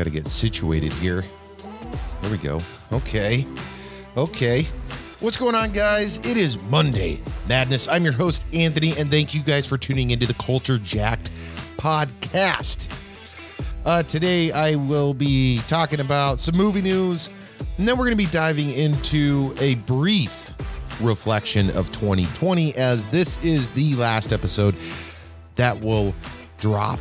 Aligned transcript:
Got 0.00 0.04
to 0.04 0.10
get 0.10 0.28
situated 0.28 0.94
here. 0.94 1.26
There 2.22 2.30
we 2.30 2.38
go. 2.38 2.58
Okay. 2.90 3.46
Okay. 4.16 4.66
What's 5.18 5.36
going 5.36 5.54
on, 5.54 5.72
guys? 5.72 6.16
It 6.24 6.38
is 6.38 6.58
Monday 6.58 7.20
Madness. 7.46 7.86
I'm 7.86 8.02
your 8.02 8.14
host, 8.14 8.46
Anthony, 8.54 8.96
and 8.96 9.10
thank 9.10 9.34
you 9.34 9.42
guys 9.42 9.66
for 9.66 9.76
tuning 9.76 10.12
into 10.12 10.24
the 10.24 10.32
Culture 10.32 10.78
Jacked 10.78 11.30
podcast. 11.76 12.88
Uh, 13.84 14.02
today, 14.04 14.50
I 14.52 14.76
will 14.76 15.12
be 15.12 15.60
talking 15.68 16.00
about 16.00 16.40
some 16.40 16.56
movie 16.56 16.80
news, 16.80 17.28
and 17.76 17.86
then 17.86 17.98
we're 17.98 18.06
going 18.06 18.16
to 18.16 18.24
be 18.24 18.30
diving 18.30 18.70
into 18.70 19.54
a 19.60 19.74
brief 19.74 20.54
reflection 21.02 21.68
of 21.76 21.92
2020, 21.92 22.74
as 22.74 23.04
this 23.10 23.36
is 23.44 23.68
the 23.74 23.94
last 23.96 24.32
episode 24.32 24.74
that 25.56 25.78
will 25.78 26.14
drop 26.56 26.98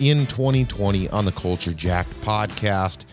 in 0.00 0.26
2020 0.26 1.08
on 1.10 1.24
the 1.24 1.32
Culture 1.32 1.72
Jacked 1.72 2.12
podcast. 2.20 3.04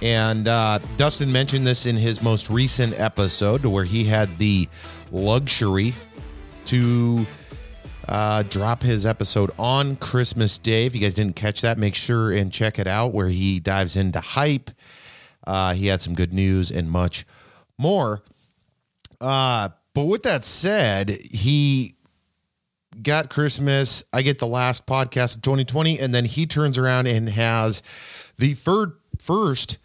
And 0.00 0.46
uh, 0.46 0.78
Dustin 0.96 1.32
mentioned 1.32 1.66
this 1.66 1.86
in 1.86 1.96
his 1.96 2.22
most 2.22 2.50
recent 2.50 2.98
episode, 2.98 3.64
where 3.64 3.84
he 3.84 4.04
had 4.04 4.38
the 4.38 4.68
luxury 5.10 5.92
to 6.66 7.26
uh, 8.08 8.42
drop 8.44 8.82
his 8.82 9.04
episode 9.04 9.50
on 9.58 9.96
Christmas 9.96 10.58
Day. 10.58 10.86
If 10.86 10.94
you 10.94 11.00
guys 11.00 11.14
didn't 11.14 11.36
catch 11.36 11.62
that, 11.62 11.78
make 11.78 11.94
sure 11.94 12.30
and 12.30 12.52
check 12.52 12.78
it 12.78 12.86
out, 12.86 13.12
where 13.12 13.28
he 13.28 13.60
dives 13.60 13.96
into 13.96 14.20
hype. 14.20 14.70
Uh, 15.46 15.74
he 15.74 15.86
had 15.88 16.00
some 16.00 16.14
good 16.14 16.32
news 16.32 16.70
and 16.70 16.90
much 16.90 17.26
more. 17.76 18.22
Uh, 19.20 19.70
but 19.94 20.04
with 20.04 20.22
that 20.22 20.44
said, 20.44 21.10
he 21.10 21.96
got 23.02 23.30
Christmas. 23.30 24.02
I 24.12 24.22
get 24.22 24.38
the 24.38 24.46
last 24.46 24.86
podcast 24.86 25.36
of 25.36 25.42
2020, 25.42 25.98
and 25.98 26.14
then 26.14 26.24
he 26.24 26.46
turns 26.46 26.78
around 26.78 27.06
and 27.06 27.28
has 27.28 27.82
the 28.36 28.54
third, 28.54 28.92
first, 29.18 29.78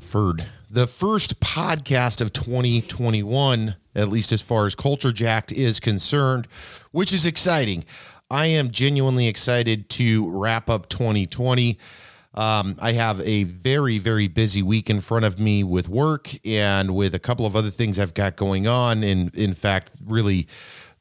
third, 0.00 0.44
the 0.70 0.86
first 0.86 1.40
podcast 1.40 2.20
of 2.20 2.32
2021, 2.32 3.76
at 3.94 4.08
least 4.08 4.32
as 4.32 4.42
far 4.42 4.66
as 4.66 4.74
Culture 4.74 5.12
Jacked 5.12 5.52
is 5.52 5.80
concerned, 5.80 6.46
which 6.90 7.12
is 7.12 7.26
exciting. 7.26 7.84
I 8.30 8.46
am 8.46 8.70
genuinely 8.70 9.26
excited 9.26 9.88
to 9.90 10.28
wrap 10.30 10.68
up 10.68 10.88
2020. 10.88 11.78
Um, 12.34 12.76
I 12.80 12.92
have 12.92 13.20
a 13.22 13.44
very, 13.44 13.98
very 13.98 14.28
busy 14.28 14.62
week 14.62 14.90
in 14.90 15.00
front 15.00 15.24
of 15.24 15.40
me 15.40 15.64
with 15.64 15.88
work 15.88 16.30
and 16.46 16.94
with 16.94 17.14
a 17.14 17.18
couple 17.18 17.46
of 17.46 17.56
other 17.56 17.70
things 17.70 17.98
I've 17.98 18.14
got 18.14 18.36
going 18.36 18.66
on. 18.66 19.02
And 19.02 19.34
in 19.34 19.54
fact, 19.54 19.92
really, 20.04 20.46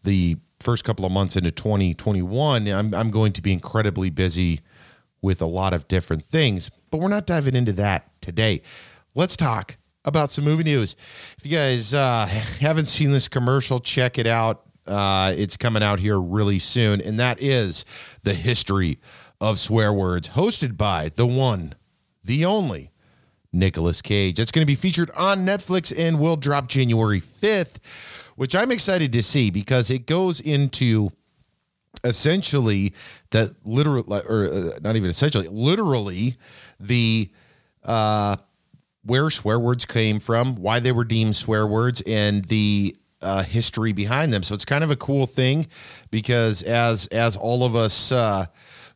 the 0.03 0.37
first 0.59 0.83
couple 0.83 1.05
of 1.05 1.11
months 1.11 1.35
into 1.35 1.51
2021, 1.51 2.67
I'm, 2.67 2.93
I'm 2.93 3.11
going 3.11 3.33
to 3.33 3.41
be 3.41 3.53
incredibly 3.53 4.09
busy 4.09 4.61
with 5.21 5.41
a 5.41 5.45
lot 5.45 5.73
of 5.73 5.87
different 5.87 6.23
things, 6.23 6.69
but 6.91 6.99
we're 6.99 7.07
not 7.09 7.25
diving 7.25 7.55
into 7.55 7.73
that 7.73 8.09
today. 8.21 8.61
Let's 9.15 9.35
talk 9.35 9.77
about 10.05 10.31
some 10.31 10.45
movie 10.45 10.63
news. 10.63 10.95
If 11.37 11.45
you 11.45 11.57
guys 11.57 11.93
uh, 11.93 12.25
haven't 12.59 12.85
seen 12.85 13.11
this 13.11 13.27
commercial, 13.27 13.79
check 13.79 14.17
it 14.17 14.27
out. 14.27 14.63
Uh, 14.85 15.33
it's 15.35 15.57
coming 15.57 15.83
out 15.83 15.99
here 15.99 16.19
really 16.19 16.59
soon, 16.59 17.01
and 17.01 17.19
that 17.19 17.41
is 17.41 17.83
the 18.23 18.33
history 18.33 18.99
of 19.41 19.59
swear 19.59 19.91
words, 19.91 20.29
hosted 20.29 20.77
by 20.77 21.09
the 21.09 21.25
one, 21.25 21.75
the 22.23 22.45
only 22.45 22.91
Nicolas 23.51 24.01
Cage. 24.01 24.39
It's 24.39 24.51
going 24.51 24.61
to 24.61 24.67
be 24.67 24.75
featured 24.75 25.11
on 25.11 25.45
Netflix 25.45 25.93
and 25.97 26.19
will 26.19 26.37
drop 26.37 26.67
January 26.67 27.21
5th 27.21 27.77
which 28.37 28.55
I'm 28.55 28.71
excited 28.71 29.11
to 29.13 29.23
see 29.23 29.49
because 29.49 29.91
it 29.91 30.05
goes 30.05 30.39
into 30.39 31.09
essentially 32.03 32.93
that 33.31 33.55
literal 33.65 34.13
or 34.13 34.49
uh, 34.49 34.69
not 34.81 34.95
even 34.95 35.09
essentially 35.09 35.47
literally 35.49 36.37
the 36.79 37.29
uh 37.83 38.35
where 39.03 39.29
swear 39.31 39.59
words 39.59 39.85
came 39.85 40.19
from 40.19 40.55
why 40.55 40.79
they 40.79 40.91
were 40.91 41.03
deemed 41.03 41.35
swear 41.35 41.65
words 41.65 42.01
and 42.01 42.45
the 42.45 42.95
uh, 43.19 43.41
history 43.41 43.93
behind 43.93 44.31
them. 44.31 44.43
So 44.43 44.53
it's 44.53 44.65
kind 44.65 44.83
of 44.83 44.91
a 44.91 44.95
cool 44.95 45.25
thing 45.25 45.65
because 46.11 46.61
as 46.61 47.07
as 47.07 47.35
all 47.35 47.65
of 47.65 47.75
us 47.75 48.11
uh 48.11 48.45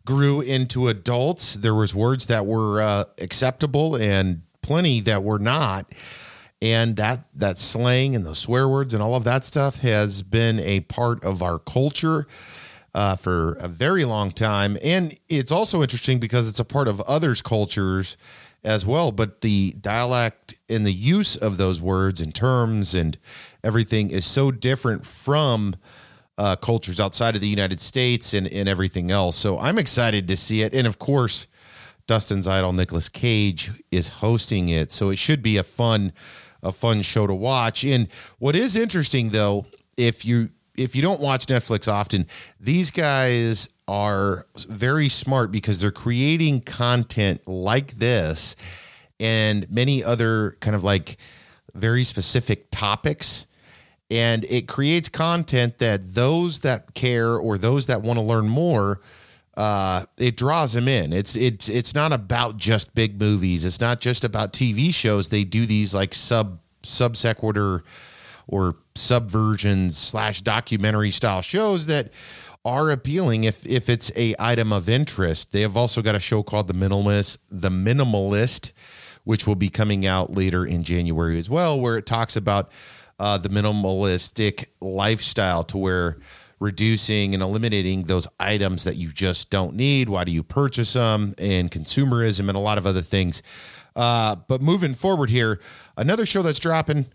grew 0.05 0.41
into 0.41 0.87
adults 0.87 1.55
there 1.55 1.75
was 1.75 1.95
words 1.95 2.27
that 2.27 2.45
were 2.45 2.81
uh, 2.81 3.05
acceptable 3.19 3.95
and 3.95 4.43
plenty 4.61 4.99
that 5.01 5.23
were 5.23 5.39
not 5.39 5.91
and 6.61 6.95
that 6.97 7.25
that 7.35 7.57
slang 7.57 8.15
and 8.15 8.25
those 8.25 8.39
swear 8.39 8.67
words 8.67 8.93
and 8.93 9.01
all 9.01 9.15
of 9.15 9.23
that 9.23 9.43
stuff 9.43 9.79
has 9.79 10.21
been 10.21 10.59
a 10.59 10.81
part 10.81 11.23
of 11.23 11.41
our 11.41 11.57
culture 11.57 12.27
uh, 12.93 13.15
for 13.15 13.53
a 13.53 13.67
very 13.67 14.05
long 14.05 14.31
time. 14.31 14.77
And 14.83 15.17
it's 15.29 15.51
also 15.51 15.81
interesting 15.81 16.19
because 16.19 16.49
it's 16.49 16.59
a 16.59 16.65
part 16.65 16.87
of 16.87 16.99
others 17.01 17.41
cultures 17.41 18.17
as 18.63 18.85
well. 18.85 19.11
But 19.11 19.41
the 19.41 19.71
dialect 19.79 20.55
and 20.69 20.85
the 20.85 20.93
use 20.93 21.35
of 21.35 21.57
those 21.57 21.81
words 21.81 22.21
and 22.21 22.33
terms 22.33 22.93
and 22.93 23.17
everything 23.63 24.11
is 24.11 24.25
so 24.25 24.51
different 24.51 25.05
from 25.05 25.75
uh, 26.37 26.55
cultures 26.55 26.99
outside 26.99 27.35
of 27.35 27.41
the 27.41 27.47
united 27.47 27.79
states 27.79 28.33
and, 28.33 28.47
and 28.47 28.67
everything 28.67 29.11
else. 29.11 29.35
So 29.35 29.59
i'm 29.59 29.77
excited 29.77 30.27
to 30.29 30.37
see 30.37 30.63
it. 30.63 30.73
And 30.73 30.87
of 30.87 30.97
course 30.97 31.45
dustin's 32.07 32.47
idol 32.47 32.73
nicolas 32.73 33.09
cage 33.09 33.71
is 33.91 34.07
hosting 34.07 34.69
it. 34.69 34.91
So 34.91 35.09
it 35.09 35.17
should 35.17 35.43
be 35.43 35.57
a 35.57 35.63
fun 35.63 36.13
a 36.63 36.71
fun 36.71 37.01
show 37.01 37.27
to 37.27 37.33
watch. 37.33 37.83
And 37.83 38.07
what 38.39 38.55
is 38.55 38.75
interesting 38.75 39.29
though, 39.29 39.65
if 39.97 40.25
you 40.25 40.49
if 40.75 40.95
you 40.95 41.01
don't 41.01 41.19
watch 41.19 41.45
Netflix 41.47 41.91
often, 41.91 42.25
these 42.59 42.91
guys 42.91 43.67
are 43.87 44.47
very 44.67 45.09
smart 45.09 45.51
because 45.51 45.81
they're 45.81 45.91
creating 45.91 46.61
content 46.61 47.45
like 47.47 47.91
this 47.93 48.55
and 49.19 49.69
many 49.69 50.03
other 50.03 50.57
kind 50.61 50.75
of 50.75 50.83
like 50.83 51.17
very 51.73 52.03
specific 52.03 52.67
topics 52.71 53.45
and 54.11 54.43
it 54.49 54.67
creates 54.67 55.07
content 55.07 55.77
that 55.77 56.13
those 56.13 56.59
that 56.59 56.93
care 56.93 57.37
or 57.37 57.57
those 57.57 57.85
that 57.85 58.01
want 58.01 58.19
to 58.19 58.23
learn 58.23 58.47
more 58.47 58.99
uh, 59.57 60.05
it 60.17 60.37
draws 60.37 60.73
them 60.73 60.87
in. 60.87 61.11
It's 61.11 61.35
it's 61.35 61.67
it's 61.67 61.93
not 61.93 62.13
about 62.13 62.57
just 62.57 62.95
big 62.95 63.19
movies. 63.19 63.65
It's 63.65 63.81
not 63.81 63.99
just 63.99 64.23
about 64.23 64.53
TV 64.53 64.93
shows. 64.93 65.29
They 65.29 65.43
do 65.43 65.65
these 65.65 65.93
like 65.93 66.13
sub 66.13 66.59
sub 66.83 67.17
sequitur 67.17 67.83
or 68.47 68.75
subversions 68.95 69.91
slash 69.91 70.41
documentary 70.41 71.11
style 71.11 71.41
shows 71.41 71.85
that 71.87 72.11
are 72.63 72.91
appealing 72.91 73.43
if 73.43 73.65
if 73.65 73.89
it's 73.89 74.11
a 74.15 74.35
item 74.39 74.71
of 74.71 74.87
interest. 74.87 75.51
They 75.51 75.61
have 75.61 75.75
also 75.75 76.01
got 76.01 76.15
a 76.15 76.19
show 76.19 76.43
called 76.43 76.67
The 76.67 76.73
Minimalist, 76.73 77.39
The 77.49 77.69
Minimalist, 77.69 78.71
which 79.25 79.45
will 79.45 79.55
be 79.55 79.69
coming 79.69 80.05
out 80.05 80.31
later 80.31 80.65
in 80.65 80.83
January 80.83 81.37
as 81.37 81.49
well, 81.49 81.79
where 81.79 81.97
it 81.97 82.05
talks 82.05 82.35
about 82.35 82.71
uh, 83.19 83.37
the 83.37 83.49
minimalistic 83.49 84.65
lifestyle 84.79 85.63
to 85.65 85.77
where 85.77 86.17
reducing 86.61 87.33
and 87.33 87.41
eliminating 87.41 88.03
those 88.03 88.27
items 88.39 88.83
that 88.85 88.95
you 88.95 89.11
just 89.11 89.49
don't 89.49 89.75
need. 89.75 90.07
Why 90.07 90.23
do 90.23 90.31
you 90.31 90.43
purchase 90.43 90.93
them? 90.93 91.33
And 91.37 91.71
consumerism 91.71 92.47
and 92.47 92.55
a 92.55 92.59
lot 92.59 92.77
of 92.77 92.85
other 92.85 93.01
things. 93.01 93.41
Uh, 93.95 94.35
but 94.47 94.61
moving 94.61 94.93
forward 94.93 95.31
here, 95.31 95.59
another 95.97 96.25
show 96.25 96.43
that's 96.43 96.59
dropping 96.59 97.07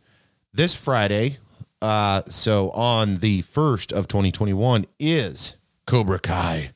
this 0.53 0.75
Friday. 0.75 1.39
Uh, 1.81 2.23
so 2.27 2.71
on 2.71 3.19
the 3.19 3.43
first 3.43 3.93
of 3.93 4.09
2021 4.09 4.85
is 4.99 5.57
Cobra 5.87 6.19
Kai. 6.19 6.73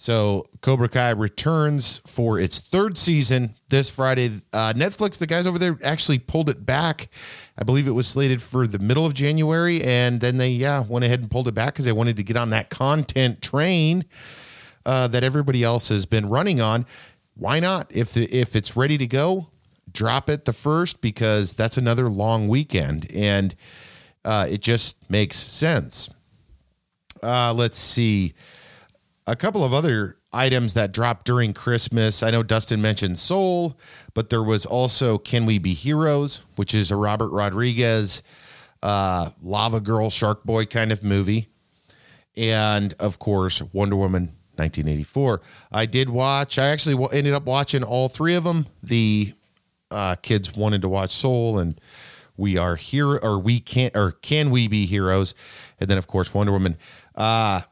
So 0.00 0.46
Cobra 0.62 0.88
Kai 0.88 1.10
returns 1.10 2.00
for 2.06 2.40
its 2.40 2.58
third 2.58 2.96
season 2.96 3.54
this 3.68 3.90
Friday. 3.90 4.40
Uh, 4.50 4.72
Netflix, 4.72 5.18
the 5.18 5.26
guys 5.26 5.46
over 5.46 5.58
there 5.58 5.78
actually 5.84 6.18
pulled 6.18 6.48
it 6.48 6.64
back. 6.64 7.10
I 7.58 7.64
believe 7.64 7.86
it 7.86 7.90
was 7.90 8.06
slated 8.06 8.40
for 8.40 8.66
the 8.66 8.78
middle 8.78 9.04
of 9.04 9.12
January, 9.12 9.82
and 9.82 10.18
then 10.18 10.38
they 10.38 10.52
yeah 10.52 10.80
went 10.80 11.04
ahead 11.04 11.20
and 11.20 11.30
pulled 11.30 11.48
it 11.48 11.52
back 11.52 11.74
because 11.74 11.84
they 11.84 11.92
wanted 11.92 12.16
to 12.16 12.22
get 12.22 12.38
on 12.38 12.48
that 12.48 12.70
content 12.70 13.42
train 13.42 14.06
uh, 14.86 15.06
that 15.08 15.22
everybody 15.22 15.62
else 15.62 15.90
has 15.90 16.06
been 16.06 16.30
running 16.30 16.62
on. 16.62 16.86
Why 17.34 17.60
not? 17.60 17.86
If 17.90 18.16
if 18.16 18.56
it's 18.56 18.78
ready 18.78 18.96
to 18.96 19.06
go, 19.06 19.48
drop 19.92 20.30
it 20.30 20.46
the 20.46 20.54
first 20.54 21.02
because 21.02 21.52
that's 21.52 21.76
another 21.76 22.08
long 22.08 22.48
weekend, 22.48 23.06
and 23.12 23.54
uh, 24.24 24.46
it 24.48 24.62
just 24.62 24.96
makes 25.10 25.36
sense. 25.36 26.08
Uh, 27.22 27.52
let's 27.52 27.76
see 27.76 28.32
a 29.26 29.36
couple 29.36 29.64
of 29.64 29.72
other 29.72 30.16
items 30.32 30.74
that 30.74 30.92
dropped 30.92 31.26
during 31.26 31.52
Christmas. 31.52 32.22
I 32.22 32.30
know 32.30 32.42
Dustin 32.42 32.80
mentioned 32.80 33.18
Soul, 33.18 33.78
but 34.14 34.30
there 34.30 34.42
was 34.42 34.64
also 34.64 35.18
Can 35.18 35.46
We 35.46 35.58
Be 35.58 35.74
Heroes, 35.74 36.44
which 36.56 36.74
is 36.74 36.90
a 36.90 36.96
Robert 36.96 37.30
Rodriguez 37.30 38.22
uh, 38.82 39.30
Lava 39.42 39.80
Girl, 39.80 40.10
Shark 40.10 40.44
Boy 40.44 40.64
kind 40.66 40.92
of 40.92 41.02
movie. 41.02 41.48
And 42.36 42.94
of 42.98 43.18
course, 43.18 43.60
Wonder 43.72 43.96
Woman 43.96 44.32
1984. 44.56 45.42
I 45.72 45.86
did 45.86 46.08
watch, 46.08 46.58
I 46.58 46.66
actually 46.66 47.06
ended 47.12 47.34
up 47.34 47.44
watching 47.44 47.82
all 47.82 48.08
three 48.08 48.34
of 48.34 48.44
them. 48.44 48.66
The 48.82 49.34
uh, 49.90 50.16
kids 50.16 50.54
wanted 50.54 50.82
to 50.82 50.88
watch 50.88 51.10
Soul 51.10 51.58
and 51.58 51.80
We 52.36 52.56
Are 52.56 52.76
Here, 52.76 53.16
or 53.16 53.38
We 53.38 53.60
Can't, 53.60 53.96
or 53.96 54.12
Can 54.12 54.50
We 54.50 54.68
Be 54.68 54.86
Heroes? 54.86 55.34
And 55.80 55.90
then, 55.90 55.98
of 55.98 56.06
course, 56.06 56.32
Wonder 56.32 56.52
Woman. 56.52 56.76
Uh, 57.14 57.62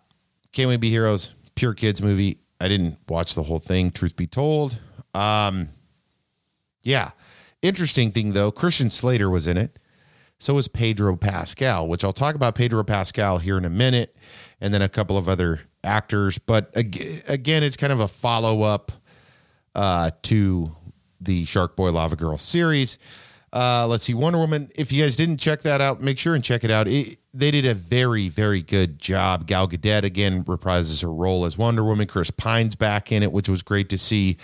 Can 0.53 0.69
We 0.69 0.77
Be 0.77 0.91
Heroes? 0.91 1.35
Pure 1.59 1.75
kids 1.75 2.01
movie. 2.01 2.39
I 2.61 2.69
didn't 2.69 2.99
watch 3.09 3.35
the 3.35 3.43
whole 3.43 3.59
thing, 3.59 3.91
truth 3.91 4.15
be 4.15 4.29
told. 4.29 4.79
Um, 5.13 5.71
yeah. 6.83 7.11
Interesting 7.63 8.13
thing 8.13 8.33
though, 8.33 8.53
Christian 8.53 8.91
Slater 8.91 9.29
was 9.29 9.49
in 9.49 9.57
it. 9.57 9.79
So 10.39 10.55
was 10.55 10.69
Pedro 10.69 11.17
Pascal, 11.17 11.89
which 11.89 12.05
I'll 12.05 12.13
talk 12.13 12.37
about 12.37 12.55
Pedro 12.55 12.85
Pascal 12.85 13.39
here 13.39 13.59
in 13.59 13.65
a 13.65 13.71
minute, 13.71 14.17
and 14.61 14.73
then 14.73 14.83
a 14.83 14.89
couple 14.89 15.19
of 15.19 15.29
other 15.29 15.63
actors. 15.83 16.39
But 16.39 16.71
again, 16.75 17.65
it's 17.65 17.77
kind 17.77 17.93
of 17.93 17.99
a 17.99 18.07
follow 18.07 18.63
up 18.63 18.93
uh, 19.75 20.13
to 20.23 20.71
the 21.21 21.45
Shark 21.45 21.75
Boy 21.75 21.91
Lava 21.91 22.15
Girl 22.15 22.39
series. 22.39 22.99
Uh, 23.53 23.89
let's 23.89 24.05
see, 24.05 24.15
Wonder 24.15 24.39
Woman. 24.39 24.71
If 24.77 24.93
you 24.93 25.03
guys 25.03 25.17
didn't 25.17 25.39
check 25.39 25.63
that 25.63 25.81
out, 25.81 26.01
make 26.01 26.21
sure 26.21 26.37
and 26.37 26.45
check 26.45 26.63
it 26.63 26.71
out. 26.71 26.87
It, 26.87 27.19
they 27.39 27.53
did 27.53 27.65
a 27.65 27.75
very, 27.75 28.29
very 28.29 28.63
good 28.63 28.99
job. 28.99 29.47
Gal 29.47 29.69
Gadot 29.69 30.03
again 30.03 30.43
reprises 30.45 31.03
her 31.03 31.13
role 31.13 31.45
as 31.45 31.57
Wonder 31.57 31.85
Woman. 31.85 32.09
Chris 32.09 32.33
Pine's 32.33 32.75
back 32.75 33.13
in 33.13 33.23
it, 33.23 33.31
which 33.31 33.49
was 33.49 33.63
great 33.63 33.89
to 33.91 33.99
see. 33.99 34.37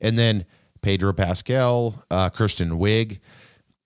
And 0.00 0.18
then 0.18 0.44
Pedro 0.82 1.12
Pascal, 1.12 2.02
uh, 2.10 2.28
Kristen 2.30 2.70
Wiig. 2.72 3.20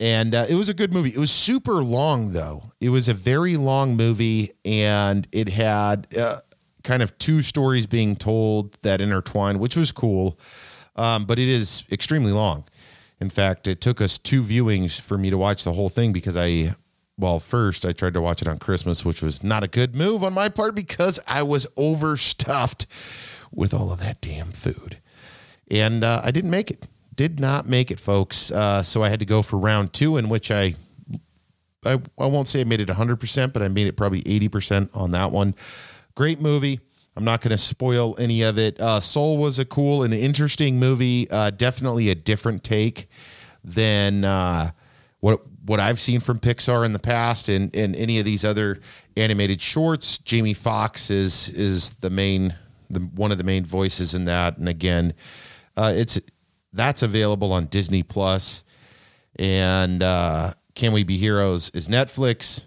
And 0.00 0.34
uh, 0.34 0.46
it 0.48 0.54
was 0.54 0.70
a 0.70 0.74
good 0.74 0.94
movie. 0.94 1.10
It 1.10 1.18
was 1.18 1.30
super 1.30 1.84
long, 1.84 2.32
though. 2.32 2.72
It 2.80 2.88
was 2.88 3.10
a 3.10 3.14
very 3.14 3.58
long 3.58 3.94
movie, 3.94 4.52
and 4.64 5.28
it 5.30 5.50
had 5.50 6.06
uh, 6.16 6.40
kind 6.82 7.02
of 7.02 7.16
two 7.18 7.42
stories 7.42 7.86
being 7.86 8.16
told 8.16 8.78
that 8.80 9.02
intertwined, 9.02 9.60
which 9.60 9.76
was 9.76 9.92
cool. 9.92 10.38
Um, 10.96 11.26
but 11.26 11.38
it 11.38 11.48
is 11.48 11.84
extremely 11.92 12.32
long. 12.32 12.64
In 13.20 13.28
fact, 13.28 13.68
it 13.68 13.82
took 13.82 14.00
us 14.00 14.16
two 14.16 14.42
viewings 14.42 14.98
for 14.98 15.18
me 15.18 15.28
to 15.28 15.36
watch 15.36 15.64
the 15.64 15.74
whole 15.74 15.90
thing 15.90 16.14
because 16.14 16.38
I, 16.38 16.74
well, 17.20 17.40
first 17.40 17.84
I 17.84 17.92
tried 17.92 18.14
to 18.14 18.20
watch 18.20 18.42
it 18.42 18.48
on 18.48 18.58
Christmas, 18.58 19.04
which 19.04 19.22
was 19.22 19.42
not 19.42 19.62
a 19.62 19.68
good 19.68 19.94
move 19.94 20.24
on 20.24 20.34
my 20.34 20.48
part 20.48 20.74
because 20.74 21.20
I 21.26 21.42
was 21.42 21.66
overstuffed 21.76 22.86
with 23.52 23.74
all 23.74 23.92
of 23.92 24.00
that 24.00 24.20
damn 24.20 24.52
food. 24.52 24.98
And 25.70 26.02
uh, 26.02 26.20
I 26.24 26.30
didn't 26.30 26.50
make 26.50 26.70
it 26.70 26.86
did 27.20 27.38
not 27.38 27.68
make 27.68 27.90
it, 27.90 28.00
folks. 28.00 28.50
Uh, 28.50 28.82
so 28.82 29.02
I 29.02 29.10
had 29.10 29.20
to 29.20 29.26
go 29.26 29.42
for 29.42 29.58
round 29.58 29.92
two, 29.92 30.16
in 30.16 30.30
which 30.30 30.50
I, 30.50 30.74
I, 31.84 32.00
I 32.18 32.24
won't 32.24 32.48
say 32.48 32.62
I 32.62 32.64
made 32.64 32.80
it 32.80 32.88
100%, 32.88 33.52
but 33.52 33.60
I 33.60 33.68
made 33.68 33.86
it 33.88 33.94
probably 33.94 34.22
80% 34.22 34.96
on 34.96 35.10
that 35.10 35.30
one. 35.30 35.54
Great 36.14 36.40
movie. 36.40 36.80
I'm 37.16 37.24
not 37.24 37.42
going 37.42 37.50
to 37.50 37.58
spoil 37.58 38.16
any 38.18 38.40
of 38.40 38.56
it. 38.56 38.80
Uh, 38.80 39.00
Soul 39.00 39.36
was 39.36 39.58
a 39.58 39.66
cool 39.66 40.02
and 40.02 40.14
interesting 40.14 40.78
movie. 40.78 41.30
Uh, 41.30 41.50
definitely 41.50 42.08
a 42.08 42.14
different 42.14 42.64
take 42.64 43.10
than 43.62 44.24
uh, 44.24 44.70
what 45.18 45.49
what 45.70 45.78
I've 45.78 46.00
seen 46.00 46.18
from 46.18 46.40
Pixar 46.40 46.84
in 46.84 46.92
the 46.92 46.98
past, 46.98 47.48
and 47.48 47.74
and 47.76 47.94
any 47.94 48.18
of 48.18 48.24
these 48.24 48.44
other 48.44 48.80
animated 49.16 49.60
shorts. 49.60 50.18
Jamie 50.18 50.52
Foxx 50.52 51.10
is 51.10 51.48
is 51.50 51.90
the 51.90 52.10
main 52.10 52.56
the 52.90 52.98
one 52.98 53.30
of 53.30 53.38
the 53.38 53.44
main 53.44 53.64
voices 53.64 54.12
in 54.12 54.24
that, 54.24 54.58
and 54.58 54.68
again, 54.68 55.14
uh, 55.76 55.92
it's 55.94 56.20
that's 56.72 57.04
available 57.04 57.52
on 57.52 57.66
Disney 57.66 58.02
Plus. 58.02 58.64
And 59.36 60.02
uh, 60.02 60.54
Can 60.74 60.92
We 60.92 61.04
Be 61.04 61.16
Heroes 61.16 61.70
is 61.70 61.86
Netflix, 61.86 62.62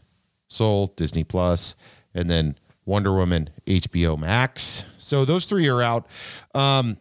Soul, 0.47 0.88
Disney 0.95 1.25
Plus, 1.25 1.75
and 2.15 2.31
then 2.31 2.56
Wonder 2.85 3.13
Woman, 3.13 3.49
HBO 3.67 4.17
Max. 4.17 4.85
So 4.97 5.25
those 5.25 5.44
three 5.45 5.67
are 5.67 5.81
out. 5.81 6.07
Um, 6.56 6.97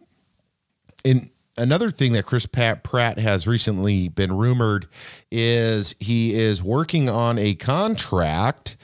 and 1.05 1.29
another 1.57 1.91
thing 1.91 2.13
that 2.13 2.25
Chris 2.25 2.45
Pat 2.45 2.83
Pratt 2.83 3.19
has 3.19 3.47
recently 3.47 4.07
been 4.07 4.35
rumored 4.35 4.87
is 5.31 5.95
he 5.99 6.33
is 6.33 6.63
working 6.63 7.09
on 7.09 7.37
a 7.37 7.55
contract 7.55 8.75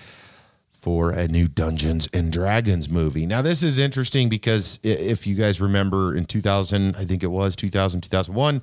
for 0.71 1.11
a 1.11 1.27
new 1.27 1.47
Dungeons 1.47 2.07
and 2.13 2.31
Dragons 2.31 2.87
movie. 2.89 3.25
Now, 3.25 3.41
this 3.41 3.63
is 3.63 3.77
interesting 3.79 4.29
because 4.29 4.79
if 4.81 5.27
you 5.27 5.35
guys 5.35 5.59
remember 5.59 6.15
in 6.15 6.25
2000, 6.25 6.95
I 6.95 7.03
think 7.03 7.21
it 7.21 7.31
was 7.31 7.55
2000, 7.55 8.01
2001, 8.01 8.61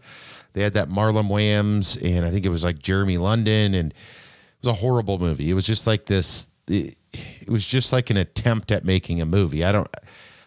they 0.55 0.63
had 0.63 0.75
that 0.75 0.89
Marlon 0.89 1.29
Wayans 1.29 2.03
and 2.03 2.25
I 2.25 2.31
think 2.31 2.47
it 2.47 2.49
was 2.49 2.65
like 2.65 2.79
Jeremy 2.79 3.19
London 3.19 3.75
and 3.75 3.93
it 3.93 4.67
was 4.67 4.71
a 4.71 4.79
horrible 4.81 5.19
movie. 5.19 5.51
It 5.51 5.55
was 5.55 5.67
just 5.67 5.87
like 5.87 6.07
this 6.07 6.49
it, 6.69 6.97
it 7.13 7.49
was 7.49 7.67
just 7.67 7.93
like 7.93 8.09
an 8.11 8.17
attempt 8.17 8.73
at 8.73 8.85
making 8.85 9.21
a 9.21 9.27
movie. 9.27 9.63
I 9.63 9.73
don't 9.73 9.89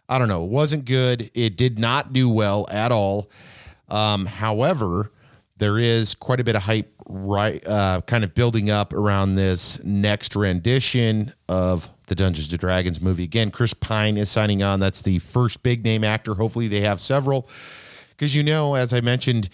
I 0.10 0.18
don't 0.18 0.28
know. 0.28 0.44
It 0.44 0.50
wasn't 0.50 0.86
good. 0.86 1.30
It 1.36 1.56
did 1.56 1.78
not 1.78 2.14
do 2.14 2.28
well 2.30 2.68
at 2.72 2.92
all. 2.92 3.30
Um, 3.90 4.26
however, 4.26 5.12
there 5.58 5.78
is 5.78 6.16
quite 6.16 6.40
a 6.40 6.44
bit 6.44 6.56
of 6.56 6.64
hype 6.64 6.92
right 7.08 7.66
uh, 7.68 8.02
kind 8.06 8.24
of 8.24 8.34
building 8.34 8.70
up 8.70 8.94
around 8.94 9.36
this 9.36 9.84
next 9.84 10.36
rendition 10.36 11.34
of 11.48 11.90
the 12.08 12.16
Dungeons 12.16 12.50
and 12.52 12.60
Dragons 12.60 13.02
movie. 13.02 13.24
Again, 13.24 13.52
Chris 13.52 13.74
Pine 13.74 14.18
is 14.18 14.30
signing 14.30 14.64
on. 14.64 14.80
That's 14.80 15.02
the 15.02 15.20
first 15.20 15.64
big 15.64 15.84
name 15.84 16.04
actor. 16.04 16.34
Hopefully, 16.34 16.68
they 16.68 16.82
have 16.82 17.00
several. 17.00 17.48
Because 18.10 18.36
you 18.36 18.44
know, 18.44 18.76
as 18.76 18.94
I 18.94 19.02
mentioned 19.02 19.50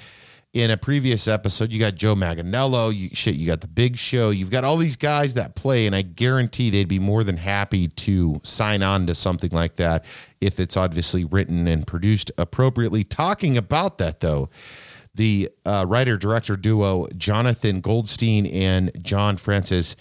in 0.56 0.72
a 0.72 0.78
previous 0.78 1.28
episode, 1.28 1.70
you 1.74 1.80
got 1.80 1.96
Joe 1.96 2.16
Manganiello. 2.16 2.96
You 2.96 3.10
shit, 3.12 3.36
you 3.36 3.46
got 3.46 3.60
the 3.60 3.68
Big 3.68 3.98
Show. 3.98 4.30
You've 4.30 4.50
got 4.50 4.64
all 4.64 4.78
these 4.78 4.96
guys 4.96 5.34
that 5.34 5.54
play, 5.54 5.86
and 5.86 5.94
I 5.94 6.02
guarantee 6.02 6.70
they'd 6.70 6.88
be 6.88 6.98
more 6.98 7.26
than 7.26 7.36
happy 7.36 7.90
to 7.90 8.40
sign 8.42 8.82
on 8.82 9.06
to 9.08 9.16
something 9.16 9.52
like 9.52 9.76
that 9.76 10.06
if 10.40 10.58
it's 10.58 10.78
obviously 10.78 11.26
written 11.26 11.68
and 11.68 11.86
produced 11.86 12.32
appropriately. 12.38 13.04
Talking 13.04 13.58
about 13.58 13.98
that, 13.98 14.22
though 14.22 14.50
the 15.14 15.50
uh, 15.66 15.86
writer 15.90 16.16
director 16.16 16.56
duo 16.56 17.08
Jonathan 17.18 17.82
Goldstein 17.82 18.46
and 18.46 18.92
John 19.04 19.36
Francis 19.36 19.98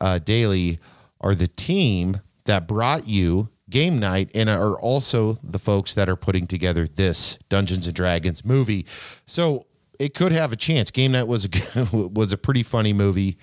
uh, 0.00 0.18
Daley 0.18 0.80
are 1.20 1.36
the 1.36 1.46
team 1.46 2.20
that 2.46 2.66
brought 2.66 3.06
you 3.06 3.48
game 3.70 4.00
night 4.00 4.28
and 4.34 4.50
are 4.50 4.76
also 4.76 5.34
the 5.34 5.60
folks 5.60 5.94
that 5.94 6.08
are 6.08 6.16
putting 6.16 6.48
together 6.48 6.88
this 6.88 7.38
Dungeons 7.48 7.86
and 7.86 7.94
Dragons 7.94 8.44
movie. 8.44 8.86
So 9.24 9.66
it 9.98 10.14
could 10.14 10.32
have 10.32 10.52
a 10.52 10.56
chance. 10.56 10.90
Game 10.90 11.12
night 11.12 11.26
was 11.26 11.46
a, 11.46 11.88
was 11.92 12.32
a 12.32 12.38
pretty 12.38 12.62
funny 12.62 12.92
movie. 12.92 13.38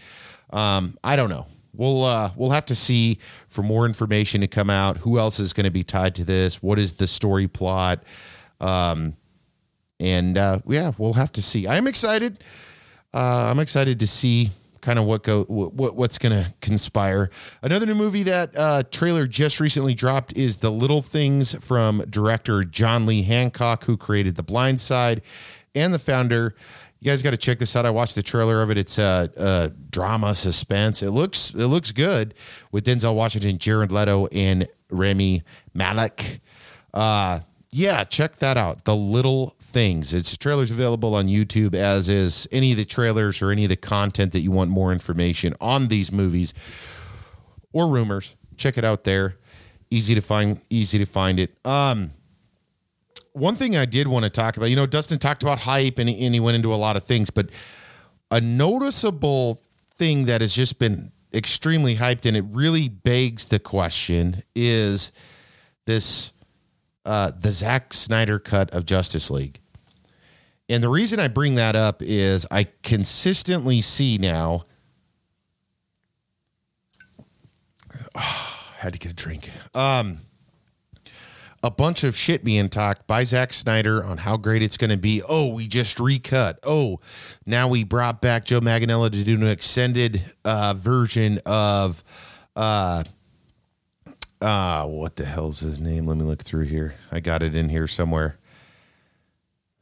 Um, 0.52 0.98
I 1.04 1.16
don't 1.16 1.30
know. 1.30 1.48
We'll 1.74 2.04
uh, 2.04 2.32
we'll 2.36 2.50
have 2.50 2.66
to 2.66 2.76
see 2.76 3.20
for 3.48 3.64
more 3.64 3.86
information 3.86 4.42
to 4.42 4.48
come 4.48 4.70
out. 4.70 4.98
Who 4.98 5.18
else 5.18 5.40
is 5.40 5.54
going 5.54 5.64
to 5.64 5.72
be 5.72 5.84
tied 5.84 6.16
to 6.16 6.26
this? 6.26 6.62
What 6.62 6.78
is 6.78 6.94
the 6.94 7.08
story 7.08 7.48
plot? 7.48 8.04
Um, 8.60 9.16
and 10.00 10.38
uh, 10.38 10.60
yeah, 10.68 10.92
we'll 10.98 11.14
have 11.14 11.32
to 11.34 11.42
see. 11.42 11.68
I'm 11.68 11.88
excited. 11.88 12.44
Uh, 13.14 13.48
I'm 13.50 13.60
excited 13.60 14.00
to 14.02 14.08
see 14.08 14.52
kind 14.82 14.98
of 15.00 15.06
what 15.06 15.24
go 15.24 15.44
what 15.46 15.96
what's 15.96 16.18
going 16.18 16.44
to 16.44 16.54
conspire. 16.60 17.30
Another 17.62 17.86
new 17.86 17.96
movie 17.96 18.24
that 18.24 18.52
uh, 18.58 18.84
trailer 18.92 19.28
just 19.28 19.60
recently 19.60 19.94
dropped 19.94 20.36
is 20.36 20.58
The 20.58 20.72
Little 20.72 21.02
Things 21.02 21.54
from 21.64 22.00
director 22.10 22.64
John 22.64 23.06
Lee 23.06 23.22
Hancock, 23.22 23.86
who 23.86 23.96
created 23.96 24.36
The 24.36 24.44
Blind 24.44 24.80
Side, 24.80 25.22
and 25.76 25.94
the 25.94 26.00
founder. 26.00 26.56
You 27.00 27.10
guys 27.10 27.22
got 27.24 27.32
to 27.32 27.38
check 27.38 27.58
this 27.58 27.76
out. 27.76 27.86
I 27.86 27.90
watched 27.90 28.16
the 28.16 28.22
trailer 28.22 28.62
of 28.62 28.70
it. 28.70 28.78
It's 28.78 29.00
a, 29.00 29.74
drama 29.90 30.36
suspense. 30.36 31.02
It 31.02 31.12
looks 31.12 31.54
it 31.54 31.68
looks 31.68 31.92
good 31.92 32.34
with 32.72 32.86
Denzel 32.86 33.16
Washington, 33.16 33.58
Jared 33.58 33.92
Leto, 33.92 34.28
and 34.28 34.68
Rami 34.90 35.44
Malek. 35.74 36.42
Uh, 36.94 37.40
yeah, 37.72 38.04
check 38.04 38.36
that 38.38 38.58
out. 38.58 38.86
The 38.86 38.96
Little 38.96 39.56
Things. 39.62 40.14
Its 40.14 40.38
trailers 40.38 40.72
available 40.72 41.16
on 41.16 41.28
YouTube, 41.28 41.74
as 41.74 42.10
is 42.10 42.48
any 42.52 42.72
of 42.72 42.78
the 42.78 42.86
trailers 42.86 43.42
or 43.42 43.50
any 43.50 43.64
of 43.64 43.70
the 43.70 43.78
content 43.78 44.34
that 44.34 44.42
you 44.42 44.52
want 44.52 44.70
more 44.70 44.92
information 44.92 45.56
on 45.62 45.88
these 45.88 46.12
movies 46.12 46.54
or 47.72 47.88
rumors. 47.88 48.36
Check 48.58 48.78
it 48.78 48.84
out 48.84 49.06
there. 49.06 49.38
Easy 49.90 50.14
to 50.16 50.22
find. 50.22 50.62
Easy 50.70 50.98
to 50.98 51.06
find 51.06 51.40
it. 51.40 51.58
Um, 51.66 52.12
one 53.34 53.56
thing 53.56 53.76
I 53.76 53.86
did 53.86 54.08
want 54.08 54.24
to 54.24 54.30
talk 54.30 54.58
about. 54.58 54.70
You 54.70 54.76
know, 54.76 54.86
Dustin 54.86 55.20
talked 55.20 55.44
about 55.44 55.60
hype, 55.60 56.00
and, 56.00 56.10
and 56.10 56.34
he 56.34 56.40
went 56.40 56.56
into 56.56 56.74
a 56.74 56.76
lot 56.76 56.98
of 56.98 57.04
things, 57.04 57.30
but 57.30 57.50
a 58.30 58.42
noticeable 58.42 59.62
thing 59.96 60.26
that 60.26 60.42
has 60.42 60.54
just 60.54 60.80
been 60.80 61.12
extremely 61.34 61.96
hyped, 61.96 62.26
and 62.26 62.36
it 62.36 62.46
really 62.50 62.88
begs 62.88 63.46
the 63.46 63.60
question: 63.60 64.44
is 64.56 65.12
this 65.86 66.32
uh, 67.06 67.32
the 67.40 67.52
Zack 67.52 67.94
Snyder 67.94 68.40
cut 68.40 68.70
of 68.72 68.86
Justice 68.86 69.32
League. 69.32 69.60
And 70.70 70.82
the 70.84 70.90
reason 70.90 71.20
I 71.20 71.28
bring 71.28 71.56
that 71.56 71.76
up 71.76 72.02
is 72.02 72.46
I 72.50 72.68
consistently 72.84 73.82
see 73.82 74.18
now. 74.18 74.66
Oh, 78.14 78.58
had 78.78 78.92
to 78.92 79.00
get 79.00 79.12
a 79.12 79.16
drink. 79.16 79.50
Um, 79.74 80.18
a 81.64 81.70
bunch 81.70 82.04
of 82.04 82.16
shit 82.16 82.44
being 82.44 82.70
talked 82.70 83.06
by 83.08 83.24
Zack 83.24 83.54
Snyder 83.54 84.04
on 84.04 84.18
how 84.18 84.38
great 84.38 84.64
it's 84.64 84.78
going 84.78 84.90
to 84.90 84.98
be. 84.98 85.22
Oh, 85.28 85.48
we 85.48 85.68
just 85.68 86.00
recut. 86.00 86.60
Oh, 86.64 87.00
now 87.46 87.68
we 87.68 87.84
brought 87.84 88.22
back 88.22 88.46
Joe 88.46 88.62
Manganiello 88.62 89.12
to 89.12 89.24
do 89.24 89.36
an 89.36 89.48
extended 89.48 90.34
uh, 90.44 90.74
version 90.76 91.40
of 91.46 92.04
uh, 92.56 93.04
ah, 94.42 94.86
what 94.86 95.16
the 95.16 95.26
hell's 95.26 95.60
his 95.60 95.80
name? 95.80 96.08
Let 96.08 96.18
me 96.18 96.24
look 96.24 96.42
through 96.42 96.66
here. 96.66 96.96
I 97.12 97.20
got 97.20 97.44
it 97.44 97.56
in 97.56 97.70
here 97.70 97.88
somewhere. 97.88 98.38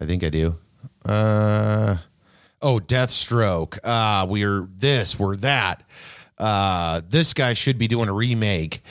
I 0.01 0.05
think 0.05 0.23
I 0.23 0.29
do. 0.29 0.57
Uh, 1.05 1.97
oh, 2.61 2.79
Deathstroke. 2.79 3.79
Uh, 3.83 4.25
we're 4.27 4.67
this, 4.77 5.17
we're 5.17 5.37
that. 5.37 5.83
Uh, 6.37 7.01
this 7.07 7.33
guy 7.33 7.53
should 7.53 7.77
be 7.77 7.87
doing 7.87 8.07
a 8.07 8.13
remake, 8.13 8.81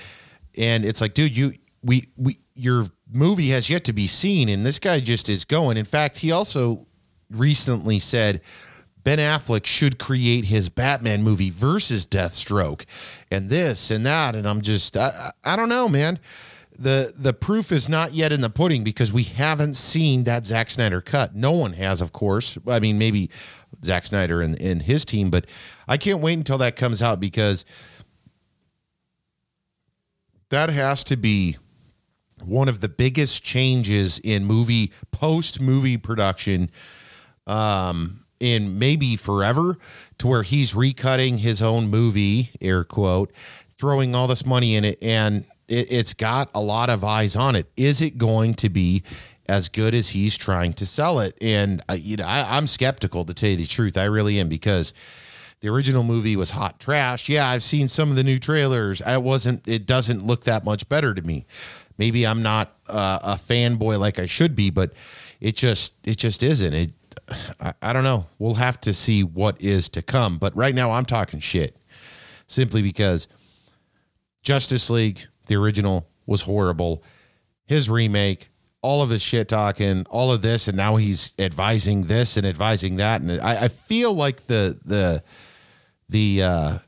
and 0.57 0.85
it's 0.85 1.00
like, 1.00 1.14
dude, 1.14 1.37
you 1.37 1.54
we 1.83 2.09
we 2.17 2.39
you're 2.55 2.87
movie 3.11 3.51
has 3.51 3.71
yet 3.71 3.85
to 3.85 3.93
be 3.93 4.07
seen, 4.07 4.49
and 4.49 4.65
this 4.65 4.79
guy 4.79 5.01
just 5.01 5.29
is 5.29 5.45
going. 5.45 5.77
In 5.77 5.85
fact, 5.85 6.19
he 6.19 6.33
also 6.33 6.87
recently 7.31 7.99
said 7.99 8.41
Ben 9.05 9.19
Affleck 9.19 9.65
should 9.65 9.99
create 9.99 10.47
his 10.47 10.69
Batman 10.69 11.23
movie 11.23 11.51
versus 11.51 12.05
Deathstroke, 12.07 12.85
and 13.31 13.49
this 13.49 13.91
and 13.91 14.05
that. 14.05 14.35
And 14.35 14.47
I'm 14.47 14.61
just, 14.61 14.97
I, 14.97 15.31
I 15.45 15.57
don't 15.57 15.69
know, 15.69 15.89
man. 15.89 16.19
The 16.79 17.13
the 17.17 17.33
proof 17.33 17.73
is 17.73 17.89
not 17.89 18.13
yet 18.13 18.33
in 18.33 18.41
the 18.41 18.51
pudding 18.51 18.85
because 18.85 19.13
we 19.13 19.25
haven't 19.25 19.75
seen 19.75 20.25
that 20.25 20.47
Zack 20.47 20.71
Snyder 20.71 21.01
cut. 21.01 21.35
No 21.35 21.53
one 21.53 21.73
has, 21.73 22.01
of 22.01 22.13
course. 22.13 22.59
I 22.69 22.81
mean, 22.81 22.99
maybe 22.99 23.31
Zack 23.85 24.07
Snyder 24.07 24.43
and, 24.43 24.61
and 24.61 24.83
his 24.83 25.05
team, 25.05 25.31
but 25.31 25.47
I 25.89 25.97
can't 25.97 26.21
wait 26.21 26.35
until 26.35 26.59
that 26.59 26.77
comes 26.77 27.03
out 27.03 27.19
because 27.19 27.65
that 30.51 30.71
has 30.71 31.03
to 31.05 31.17
be 31.17 31.57
one 32.42 32.68
of 32.68 32.80
the 32.80 32.88
biggest 32.88 33.42
changes 33.42 34.18
in 34.21 34.45
movie 34.45 34.92
post 35.11 35.61
movie 35.61 35.97
production 35.97 36.71
um 37.47 38.25
in 38.40 38.78
maybe 38.78 39.16
forever 39.16 39.76
to 40.18 40.26
where 40.28 40.42
he's 40.42 40.73
recutting 40.73 41.38
his 41.38 41.61
own 41.61 41.88
movie 41.88 42.50
air 42.61 42.85
quote 42.85 43.33
throwing 43.78 44.14
all 44.14 44.26
this 44.26 44.45
money 44.45 44.76
in 44.76 44.85
it 44.85 44.99
and 45.02 45.45
it, 45.68 45.92
it's 45.92 46.14
got 46.14 46.50
a 46.54 46.61
lot 46.61 46.90
of 46.90 47.04
eyes 47.04 47.37
on 47.37 47.54
it. 47.54 47.71
Is 47.76 48.02
it 48.02 48.18
going 48.18 48.54
to 48.54 48.68
be 48.68 49.02
as 49.49 49.68
good 49.68 49.95
as 49.95 50.11
he's 50.11 50.37
trying 50.37 50.73
to 50.75 50.87
sell 50.87 51.21
it? 51.21 51.37
And 51.40 51.83
uh, 51.88 51.95
you 51.95 52.16
know 52.16 52.25
I, 52.25 52.57
i'm 52.57 52.66
skeptical 52.66 53.25
to 53.26 53.35
tell 53.35 53.50
you 53.50 53.57
the 53.57 53.66
truth. 53.66 53.97
I 53.97 54.04
really 54.04 54.40
am 54.40 54.49
because 54.49 54.92
the 55.61 55.68
original 55.68 56.02
movie 56.02 56.37
was 56.37 56.50
hot 56.50 56.80
trash. 56.80 57.28
Yeah 57.28 57.49
i've 57.49 57.62
seen 57.62 57.88
some 57.88 58.11
of 58.11 58.16
the 58.16 58.25
new 58.25 58.38
trailers. 58.38 59.00
I 59.02 59.18
wasn't 59.18 59.66
it 59.68 59.87
doesn't 59.87 60.26
look 60.26 60.45
that 60.45 60.64
much 60.64 60.88
better 60.88 61.14
to 61.14 61.23
me 61.23 61.47
maybe 61.99 62.26
I'm 62.26 62.43
not 62.43 62.76
uh, 62.88 63.19
a 63.23 63.35
fanboy 63.35 63.99
like 63.99 64.19
I 64.19 64.26
should 64.26 64.57
be, 64.57 64.71
but 64.71 64.93
it 65.40 65.57
just 65.57 65.95
it 66.05 66.17
just 66.17 66.43
isn't. 66.43 66.73
It 66.73 66.93
I, 67.61 67.75
I 67.83 67.93
don't 67.93 68.05
know. 68.05 68.26
We'll 68.38 68.55
have 68.55 68.81
to 68.83 68.95
see 68.95 69.23
what 69.23 69.61
is 69.61 69.88
to 69.90 70.02
come. 70.02 70.38
But 70.38 70.57
right 70.57 70.75
now 70.75 70.93
I'm 70.93 71.05
talking 71.05 71.40
shit 71.40 71.76
simply 72.47 72.83
because 72.83 73.28
Justice 74.43 74.88
League, 74.88 75.26
the 75.47 75.57
original, 75.57 76.09
was 76.26 76.43
horrible. 76.43 77.02
His 77.67 77.90
remake, 77.90 78.50
all 78.81 79.02
of 79.02 79.11
his 79.11 79.23
shit 79.23 79.49
talking, 79.49 80.07
all 80.09 80.33
of 80.33 80.43
this, 80.43 80.69
and 80.69 80.76
now 80.76 80.97
he's 80.97 81.33
advising 81.38 82.05
this 82.05 82.37
and 82.37 82.47
advising 82.47 82.97
that, 82.97 83.21
and 83.21 83.40
I, 83.40 83.64
I 83.64 83.69
feel 83.69 84.14
like 84.14 84.47
the 84.47 84.78
the 84.85 85.23
the 86.09 86.43
uh, 86.43 86.78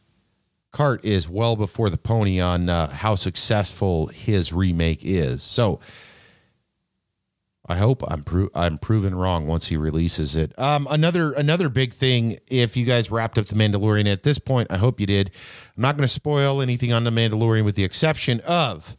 cart 0.73 1.05
is 1.05 1.29
well 1.29 1.57
before 1.57 1.91
the 1.91 1.99
pony 1.99 2.41
on 2.41 2.69
uh, 2.69 2.89
how 2.89 3.15
successful 3.15 4.09
his 4.09 4.53
remake 4.53 5.01
is. 5.03 5.43
So 5.43 5.81
I 7.71 7.77
hope 7.77 8.03
I'm 8.09 8.25
pro- 8.25 8.51
I'm 8.55 8.79
proven 8.79 9.15
wrong 9.15 9.47
once 9.47 9.69
he 9.69 9.77
releases 9.77 10.35
it. 10.35 10.59
Um, 10.59 10.89
another 10.91 11.33
another 11.33 11.69
big 11.69 11.93
thing. 11.93 12.39
If 12.49 12.77
you 12.77 12.85
guys 12.85 13.11
wrapped 13.11 13.39
up 13.39 13.47
the 13.47 13.55
Mandalorian 13.55 14.11
at 14.11 14.25
this 14.25 14.39
point, 14.39 14.73
I 14.73 14.77
hope 14.77 14.99
you 14.99 15.07
did. 15.07 15.31
I'm 15.77 15.83
not 15.83 15.97
going 15.97 16.03
to 16.03 16.09
spoil 16.09 16.61
anything 16.61 16.93
on 16.93 17.05
the 17.05 17.11
Mandalorian, 17.11 17.65
with 17.65 17.77
the 17.77 17.85
exception 17.85 18.41
of 18.41 18.97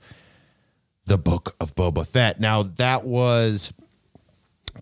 the 1.06 1.18
Book 1.18 1.56
of 1.60 1.76
Boba 1.76 2.08
Fett. 2.08 2.40
Now 2.40 2.64
that 2.64 3.04
was 3.04 3.74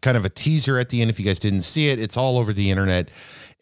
kind 0.02 0.18
of 0.18 0.24
a 0.24 0.30
teaser 0.30 0.78
at 0.78 0.90
the 0.90 1.02
end. 1.02 1.10
If 1.10 1.20
you 1.20 1.26
guys 1.26 1.40
didn't 1.40 1.62
see 1.62 1.90
it, 1.90 2.00
it's 2.00 2.18
all 2.18 2.38
over 2.38 2.54
the 2.54 2.70
internet, 2.70 3.10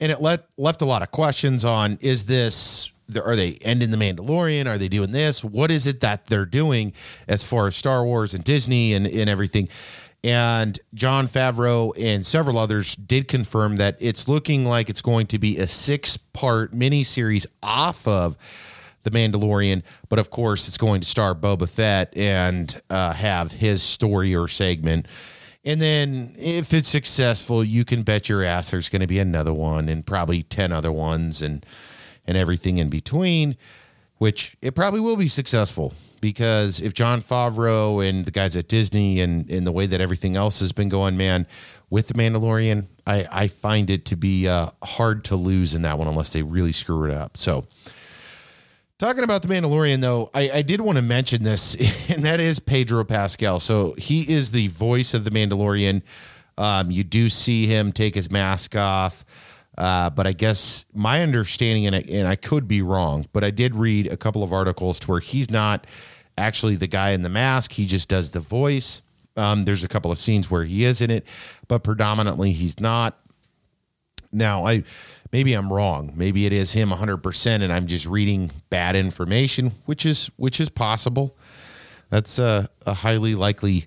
and 0.02 0.12
it 0.12 0.20
let 0.20 0.46
left 0.58 0.82
a 0.82 0.86
lot 0.86 1.04
of 1.04 1.12
questions 1.12 1.64
on: 1.64 2.00
Is 2.02 2.26
this 2.26 2.92
are 3.16 3.36
they 3.36 3.54
ending 3.62 3.92
the 3.92 3.98
Mandalorian? 3.98 4.68
Are 4.68 4.78
they 4.78 4.88
doing 4.88 5.12
this? 5.12 5.44
What 5.44 5.72
is 5.72 5.88
it 5.88 6.02
that 6.02 6.28
they're 6.28 6.46
doing 6.46 6.94
as 7.28 7.44
far 7.44 7.68
as 7.68 7.76
Star 7.76 8.04
Wars 8.06 8.34
and 8.34 8.44
Disney 8.44 8.94
and, 8.94 9.08
and 9.08 9.30
everything? 9.30 9.70
And 10.24 10.78
Jon 10.94 11.28
Favreau 11.28 11.94
and 11.98 12.26
several 12.26 12.58
others 12.58 12.96
did 12.96 13.28
confirm 13.28 13.78
that 13.78 13.98
it's 14.00 14.28
looking 14.28 14.66
like 14.66 14.90
it's 14.90 15.02
going 15.02 15.28
to 15.28 15.40
be 15.40 15.58
a 15.58 15.68
six 15.68 16.18
part 16.18 16.74
miniseries 16.74 17.46
off 17.62 18.08
of 18.08 18.38
The 19.04 19.12
Mandalorian. 19.12 19.84
But 20.10 20.20
of 20.20 20.30
course, 20.30 20.68
it's 20.68 20.78
going 20.78 21.02
to 21.02 21.08
star 21.08 21.34
Boba 21.36 21.70
Fett 21.70 22.16
and 22.18 22.82
uh, 22.90 23.14
have 23.14 23.52
his 23.52 23.84
story 23.84 24.36
or 24.36 24.48
segment. 24.48 25.08
And 25.64 25.82
then 25.82 26.34
if 26.38 26.74
it's 26.74 26.90
successful, 26.90 27.64
you 27.64 27.86
can 27.86 28.04
bet 28.04 28.30
your 28.30 28.44
ass 28.44 28.72
there's 28.72 28.90
going 28.90 29.02
to 29.02 29.08
be 29.08 29.20
another 29.20 29.54
one 29.54 29.88
and 29.90 30.06
probably 30.06 30.44
10 30.44 30.72
other 30.72 30.92
ones. 30.92 31.42
And 31.42 31.66
and 32.28 32.38
everything 32.38 32.78
in 32.78 32.90
between, 32.90 33.56
which 34.18 34.58
it 34.62 34.76
probably 34.76 35.00
will 35.00 35.18
be 35.18 35.28
successful 35.28 35.94
because 36.22 36.80
if 36.82 36.94
Jon 36.94 37.22
Favreau 37.22 38.08
and 38.08 38.26
the 38.26 38.32
guys 38.32 38.56
at 38.56 38.68
Disney 38.68 39.22
and 39.22 39.50
in 39.50 39.64
the 39.64 39.72
way 39.72 39.86
that 39.86 40.02
everything 40.02 40.36
else 40.36 40.60
has 40.60 40.72
been 40.72 40.90
going, 40.90 41.18
man, 41.18 41.48
with 41.90 42.08
the 42.08 42.14
Mandalorian, 42.16 42.88
I, 43.06 43.28
I 43.32 43.48
find 43.48 43.90
it 43.90 44.06
to 44.06 44.16
be 44.16 44.48
uh, 44.48 44.72
hard 44.84 45.24
to 45.26 45.36
lose 45.36 45.74
in 45.74 45.84
that 45.84 45.98
one 45.98 46.08
unless 46.08 46.32
they 46.32 46.44
really 46.44 46.72
screw 46.72 47.06
it 47.06 47.12
up. 47.12 47.38
So, 47.38 47.66
talking 48.98 49.24
about 49.24 49.42
the 49.42 49.48
Mandalorian, 49.48 50.02
though, 50.02 50.30
I, 50.34 50.50
I 50.52 50.62
did 50.62 50.82
want 50.82 50.98
to 50.98 51.02
mention 51.02 51.44
this, 51.44 51.76
and 52.10 52.26
that 52.26 52.40
is 52.40 52.60
Pedro 52.60 53.04
Pascal. 53.04 53.60
So 53.60 53.94
he 53.94 54.30
is 54.30 54.52
the 54.52 54.68
voice 54.68 55.14
of 55.14 55.24
the 55.24 55.32
Mandalorian. 55.32 56.02
Um, 56.58 56.90
you 56.90 57.04
do 57.04 57.30
see 57.30 57.68
him 57.68 57.92
take 57.92 58.16
his 58.16 58.32
mask 58.32 58.76
off. 58.76 59.24
Uh, 59.78 60.10
but 60.10 60.26
I 60.26 60.34
guess 60.34 60.86
my 60.94 61.22
understanding, 61.22 61.86
and 61.86 61.96
I, 61.96 62.04
and 62.10 62.28
I 62.28 62.36
could 62.36 62.68
be 62.68 62.82
wrong, 62.82 63.28
but 63.32 63.44
I 63.44 63.52
did 63.52 63.76
read 63.76 64.08
a 64.08 64.18
couple 64.18 64.44
of 64.44 64.52
articles 64.52 65.00
to 65.02 65.08
where 65.08 65.20
he's 65.20 65.52
not 65.52 65.86
actually 66.38 66.76
the 66.76 66.88
guy 66.88 67.12
in 67.12 67.22
the 67.22 67.30
mask. 67.30 67.72
He 67.72 67.86
just 67.86 68.10
does 68.10 68.32
the 68.32 68.40
voice. 68.40 69.02
Um, 69.36 69.66
there's 69.66 69.84
a 69.84 69.88
couple 69.88 70.12
of 70.12 70.18
scenes 70.18 70.50
where 70.50 70.64
he 70.64 70.84
is 70.84 71.02
in 71.02 71.12
it, 71.12 71.28
but 71.68 71.84
predominantly 71.84 72.54
he's 72.54 72.80
not. 72.80 73.20
Now, 74.32 74.66
I 74.66 74.84
maybe 75.32 75.54
I'm 75.54 75.72
wrong. 75.72 76.12
Maybe 76.16 76.46
it 76.48 76.54
is 76.54 76.74
him 76.74 76.90
100%, 76.90 77.62
and 77.62 77.72
I'm 77.72 77.86
just 77.86 78.08
reading 78.08 78.52
bad 78.70 78.96
information, 78.96 79.74
which 79.86 80.06
is 80.06 80.32
which 80.38 80.60
is 80.60 80.70
possible. 80.70 81.38
That's 82.10 82.40
a, 82.40 82.68
a 82.86 82.94
highly 82.94 83.36
likely 83.36 83.86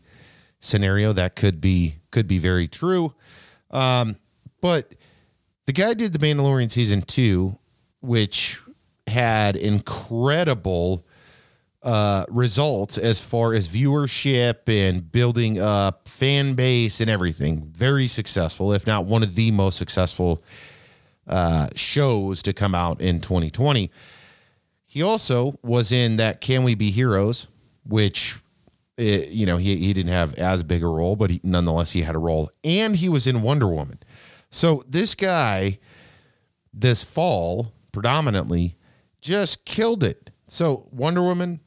scenario 0.60 1.12
that 1.14 1.34
could 1.34 1.60
be 1.60 1.96
could 2.12 2.28
be 2.28 2.38
very 2.38 2.68
true. 2.68 3.14
Um, 3.72 4.16
but 4.60 4.92
the 5.70 5.82
guy 5.82 5.94
did 5.94 6.12
the 6.12 6.18
Mandalorian 6.18 6.68
season 6.68 7.00
two, 7.00 7.56
which 8.00 8.60
had 9.06 9.54
incredible 9.54 11.06
uh, 11.84 12.24
results 12.28 12.98
as 12.98 13.20
far 13.20 13.54
as 13.54 13.68
viewership 13.68 14.68
and 14.68 15.12
building 15.12 15.60
up 15.60 16.08
fan 16.08 16.54
base 16.54 17.00
and 17.00 17.08
everything. 17.08 17.70
Very 17.72 18.08
successful, 18.08 18.72
if 18.72 18.84
not 18.84 19.04
one 19.04 19.22
of 19.22 19.36
the 19.36 19.52
most 19.52 19.78
successful 19.78 20.42
uh, 21.28 21.68
shows 21.76 22.42
to 22.42 22.52
come 22.52 22.74
out 22.74 23.00
in 23.00 23.20
2020. 23.20 23.92
He 24.86 25.02
also 25.04 25.56
was 25.62 25.92
in 25.92 26.16
that 26.16 26.40
Can 26.40 26.64
We 26.64 26.74
Be 26.74 26.90
Heroes, 26.90 27.46
which 27.84 28.40
it, 28.96 29.28
you 29.28 29.46
know 29.46 29.56
he 29.56 29.76
he 29.76 29.92
didn't 29.92 30.10
have 30.10 30.34
as 30.34 30.64
big 30.64 30.82
a 30.82 30.88
role, 30.88 31.14
but 31.14 31.30
he, 31.30 31.40
nonetheless 31.44 31.92
he 31.92 32.02
had 32.02 32.16
a 32.16 32.18
role, 32.18 32.50
and 32.64 32.96
he 32.96 33.08
was 33.08 33.28
in 33.28 33.40
Wonder 33.40 33.68
Woman. 33.68 34.00
So 34.50 34.84
this 34.88 35.14
guy, 35.14 35.78
this 36.72 37.02
fall, 37.02 37.72
predominantly, 37.92 38.76
just 39.20 39.64
killed 39.64 40.02
it. 40.02 40.30
So 40.48 40.88
Wonder 40.90 41.22
Woman, 41.22 41.60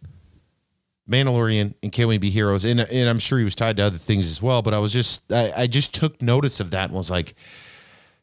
Mandalorian, 1.10 1.74
and 1.82 1.92
Can 1.92 2.08
We 2.08 2.18
Be 2.18 2.30
Heroes, 2.30 2.66
and 2.66 2.80
and 2.80 3.10
I'm 3.10 3.20
sure 3.20 3.38
he 3.38 3.46
was 3.46 3.56
tied 3.56 3.78
to 3.78 3.84
other 3.84 3.98
things 3.98 4.30
as 4.30 4.42
well. 4.42 4.62
But 4.62 4.74
I 4.74 4.80
was 4.80 4.92
just 4.92 5.32
I, 5.32 5.54
I 5.56 5.68
just 5.68 5.94
took 5.94 6.22
notice 6.22 6.60
of 6.60 6.72
that 6.72 6.90
and 6.90 6.98
was 6.98 7.12
like, 7.12 7.36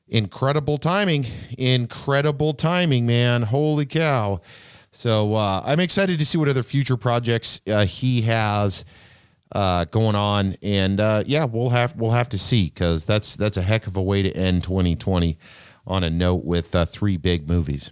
incredible 0.09 0.77
timing, 0.79 1.27
incredible 1.57 2.53
timing, 2.53 3.07
man! 3.07 3.43
Holy 3.43 3.87
cow! 3.87 4.41
So 4.93 5.35
uh, 5.35 5.63
I'm 5.65 5.81
excited 5.81 6.19
to 6.19 6.27
see 6.27 6.37
what 6.37 6.49
other 6.49 6.63
future 6.63 6.97
projects 6.97 7.61
uh, 7.67 7.85
he 7.85 8.23
has 8.23 8.85
uh, 9.53 9.85
going 9.87 10.15
on, 10.15 10.57
and 10.63 11.01
uh, 11.01 11.25
yeah, 11.27 11.45
we'll 11.45 11.71
have 11.71 11.97
we'll 11.97 12.13
have 12.13 12.29
to 12.31 12.39
see 12.39 12.67
because 12.67 13.05
that's 13.05 13.37
that's 13.37 13.57
a 13.57 13.63
heck 13.63 13.87
of 13.87 13.97
a 13.97 14.03
way 14.03 14.23
to 14.23 14.31
end 14.31 14.65
2020 14.65 15.39
on 15.87 16.05
a 16.05 16.11
note 16.11 16.45
with 16.45 16.75
uh, 16.75 16.85
three 16.85 17.17
big 17.17 17.49
movies. 17.49 17.91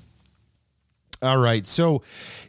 All 1.20 1.38
right, 1.38 1.66
so 1.66 2.02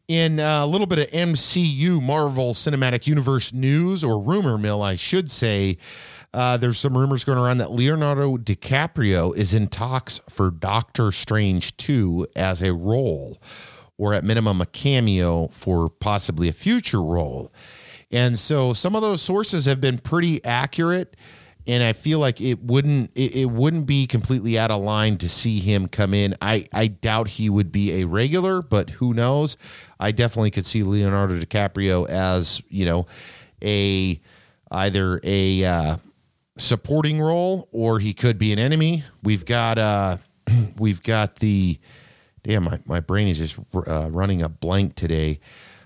in 0.07 0.39
uh, 0.39 0.63
a 0.63 0.67
little 0.67 0.85
bit 0.87 0.99
of 0.99 1.07
MCU 1.07 2.01
Marvel 2.01 2.53
Cinematic 2.53 3.07
Universe 3.07 3.51
news 3.51 4.03
or 4.03 4.21
rumor 4.21 4.57
mill, 4.57 4.81
I 4.81 4.95
should 4.95 5.31
say. 5.31 5.77
Uh, 6.31 6.57
there's 6.57 6.77
some 6.77 6.95
rumors 6.95 7.23
going 7.23 7.39
around 7.39 7.57
that 7.57 7.71
Leonardo 7.71 8.37
DiCaprio 8.37 9.35
is 9.35 9.55
in 9.55 9.67
talks 9.67 10.19
for 10.29 10.51
Doctor 10.51 11.11
Strange 11.11 11.75
2 11.77 12.27
as 12.35 12.61
a 12.61 12.71
role, 12.71 13.41
or 13.97 14.13
at 14.13 14.23
minimum 14.23 14.61
a 14.61 14.67
cameo 14.67 15.47
for 15.47 15.89
possibly 15.89 16.47
a 16.47 16.53
future 16.53 17.01
role. 17.01 17.51
And 18.11 18.37
so 18.37 18.73
some 18.73 18.95
of 18.95 19.01
those 19.01 19.21
sources 19.21 19.65
have 19.65 19.79
been 19.79 19.97
pretty 19.97 20.43
accurate 20.43 21.15
and 21.69 21.83
I 21.83 21.93
feel 21.93 22.17
like 22.17 22.41
it 22.41 22.63
wouldn't 22.63 23.11
it, 23.13 23.35
it, 23.35 23.45
wouldn't 23.45 23.85
be 23.85 24.07
completely 24.07 24.57
out 24.57 24.71
of 24.71 24.81
line 24.81 25.17
to 25.17 25.29
see 25.29 25.59
him 25.59 25.87
come 25.87 26.15
in. 26.15 26.35
I 26.41 26.65
I 26.73 26.87
doubt 26.87 27.27
he 27.27 27.47
would 27.47 27.71
be 27.71 28.01
a 28.01 28.05
regular, 28.05 28.63
but 28.63 28.89
who 28.89 29.13
knows? 29.13 29.55
I 29.99 30.11
definitely 30.11 30.49
could 30.49 30.65
see 30.65 30.81
Leonardo 30.81 31.39
DiCaprio 31.39 32.09
as, 32.09 32.61
you 32.69 32.85
know, 32.85 33.05
a 33.63 34.19
either 34.71 35.21
a 35.23 35.63
uh, 35.63 35.97
supporting 36.57 37.21
role 37.21 37.69
or 37.71 37.99
he 37.99 38.13
could 38.13 38.39
be 38.39 38.51
an 38.51 38.57
enemy. 38.57 39.03
We've 39.21 39.45
got 39.45 39.77
uh, 39.77 40.17
we've 40.79 41.03
got 41.03 41.35
the 41.35 41.77
damn 42.41 42.63
my, 42.63 42.79
my 42.85 42.99
brain 42.99 43.27
is 43.27 43.37
just 43.37 43.59
uh, 43.75 44.09
running 44.09 44.41
a 44.41 44.49
blank 44.49 44.95
today. 44.95 45.39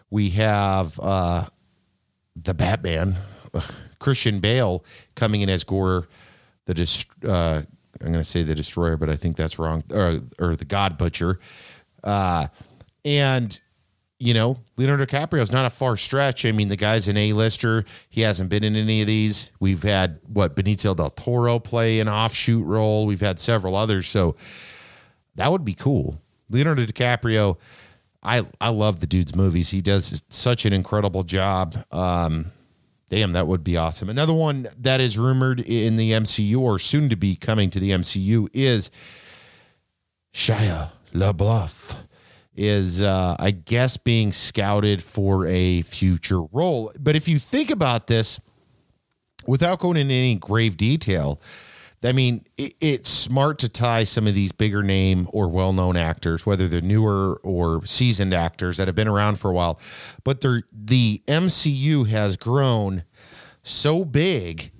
We 0.09 0.29
have 0.29 0.97
uh, 0.99 1.47
the 2.35 2.53
Batman, 2.53 3.17
Christian 3.99 4.39
Bale 4.39 4.83
coming 5.15 5.41
in 5.41 5.49
as 5.49 5.63
Gorr, 5.63 6.07
the 6.65 6.73
dist- 6.73 7.07
uh, 7.23 7.61
I'm 8.01 8.07
going 8.07 8.13
to 8.13 8.23
say 8.23 8.43
the 8.43 8.55
Destroyer, 8.55 8.97
but 8.97 9.09
I 9.09 9.15
think 9.15 9.35
that's 9.35 9.59
wrong, 9.59 9.83
or, 9.91 10.19
or 10.39 10.55
the 10.55 10.65
God 10.65 10.97
Butcher, 10.97 11.39
uh, 12.03 12.47
and 13.05 13.59
you 14.23 14.33
know, 14.33 14.57
Leonardo 14.77 15.05
DiCaprio 15.05 15.41
is 15.41 15.51
not 15.51 15.65
a 15.65 15.69
far 15.69 15.97
stretch. 15.97 16.45
I 16.45 16.53
mean, 16.53 16.69
the 16.69 16.77
guy's 16.77 17.09
an 17.09 17.17
A-lister. 17.17 17.83
He 18.07 18.21
hasn't 18.21 18.49
been 18.49 18.63
in 18.63 18.73
any 18.73 19.01
of 19.01 19.07
these. 19.07 19.51
We've 19.59 19.83
had 19.83 20.21
what 20.31 20.55
Benicio 20.55 20.95
del 20.95 21.09
Toro 21.09 21.59
play 21.59 21.99
an 21.99 22.07
offshoot 22.07 22.65
role. 22.65 23.05
We've 23.05 23.19
had 23.19 23.37
several 23.37 23.75
others. 23.75 24.07
So 24.07 24.37
that 25.35 25.51
would 25.51 25.65
be 25.65 25.73
cool. 25.73 26.21
Leonardo 26.49 26.85
DiCaprio, 26.85 27.57
I 28.23 28.45
I 28.61 28.69
love 28.69 28.99
the 28.99 29.07
dude's 29.07 29.35
movies. 29.35 29.69
He 29.69 29.81
does 29.81 30.23
such 30.29 30.65
an 30.65 30.73
incredible 30.73 31.23
job. 31.23 31.75
Um, 31.91 32.51
damn, 33.09 33.33
that 33.33 33.47
would 33.47 33.63
be 33.63 33.77
awesome. 33.77 34.09
Another 34.09 34.33
one 34.33 34.67
that 34.79 35.01
is 35.01 35.17
rumored 35.17 35.59
in 35.59 35.97
the 35.97 36.11
MCU 36.11 36.57
or 36.57 36.79
soon 36.79 37.09
to 37.09 37.15
be 37.15 37.35
coming 37.35 37.69
to 37.71 37.79
the 37.79 37.91
MCU 37.91 38.47
is 38.53 38.89
Shia 40.33 40.89
LaBeouf 41.13 41.97
is 42.55 43.01
uh, 43.01 43.35
I 43.39 43.51
guess 43.51 43.97
being 43.97 44.31
scouted 44.31 45.01
for 45.03 45.47
a 45.47 45.81
future 45.81 46.41
role. 46.41 46.91
But 46.99 47.15
if 47.15 47.27
you 47.27 47.39
think 47.39 47.71
about 47.71 48.07
this, 48.07 48.39
without 49.45 49.79
going 49.79 49.97
into 49.97 50.13
any 50.13 50.35
grave 50.35 50.77
detail, 50.77 51.41
I 52.03 52.11
mean, 52.11 52.45
it, 52.57 52.75
it's 52.79 53.09
smart 53.09 53.59
to 53.59 53.69
tie 53.69 54.03
some 54.03 54.27
of 54.27 54.33
these 54.33 54.51
bigger 54.51 54.83
name 54.83 55.27
or 55.31 55.47
well 55.47 55.73
known 55.73 55.97
actors, 55.97 56.45
whether 56.45 56.67
they're 56.67 56.81
newer 56.81 57.39
or 57.43 57.85
seasoned 57.85 58.33
actors 58.33 58.77
that 58.77 58.87
have 58.87 58.95
been 58.95 59.07
around 59.07 59.39
for 59.39 59.49
a 59.49 59.53
while. 59.53 59.79
But 60.23 60.41
the 60.41 61.21
MCU 61.27 62.07
has 62.07 62.37
grown 62.37 63.03
so 63.63 64.03
big 64.05 64.71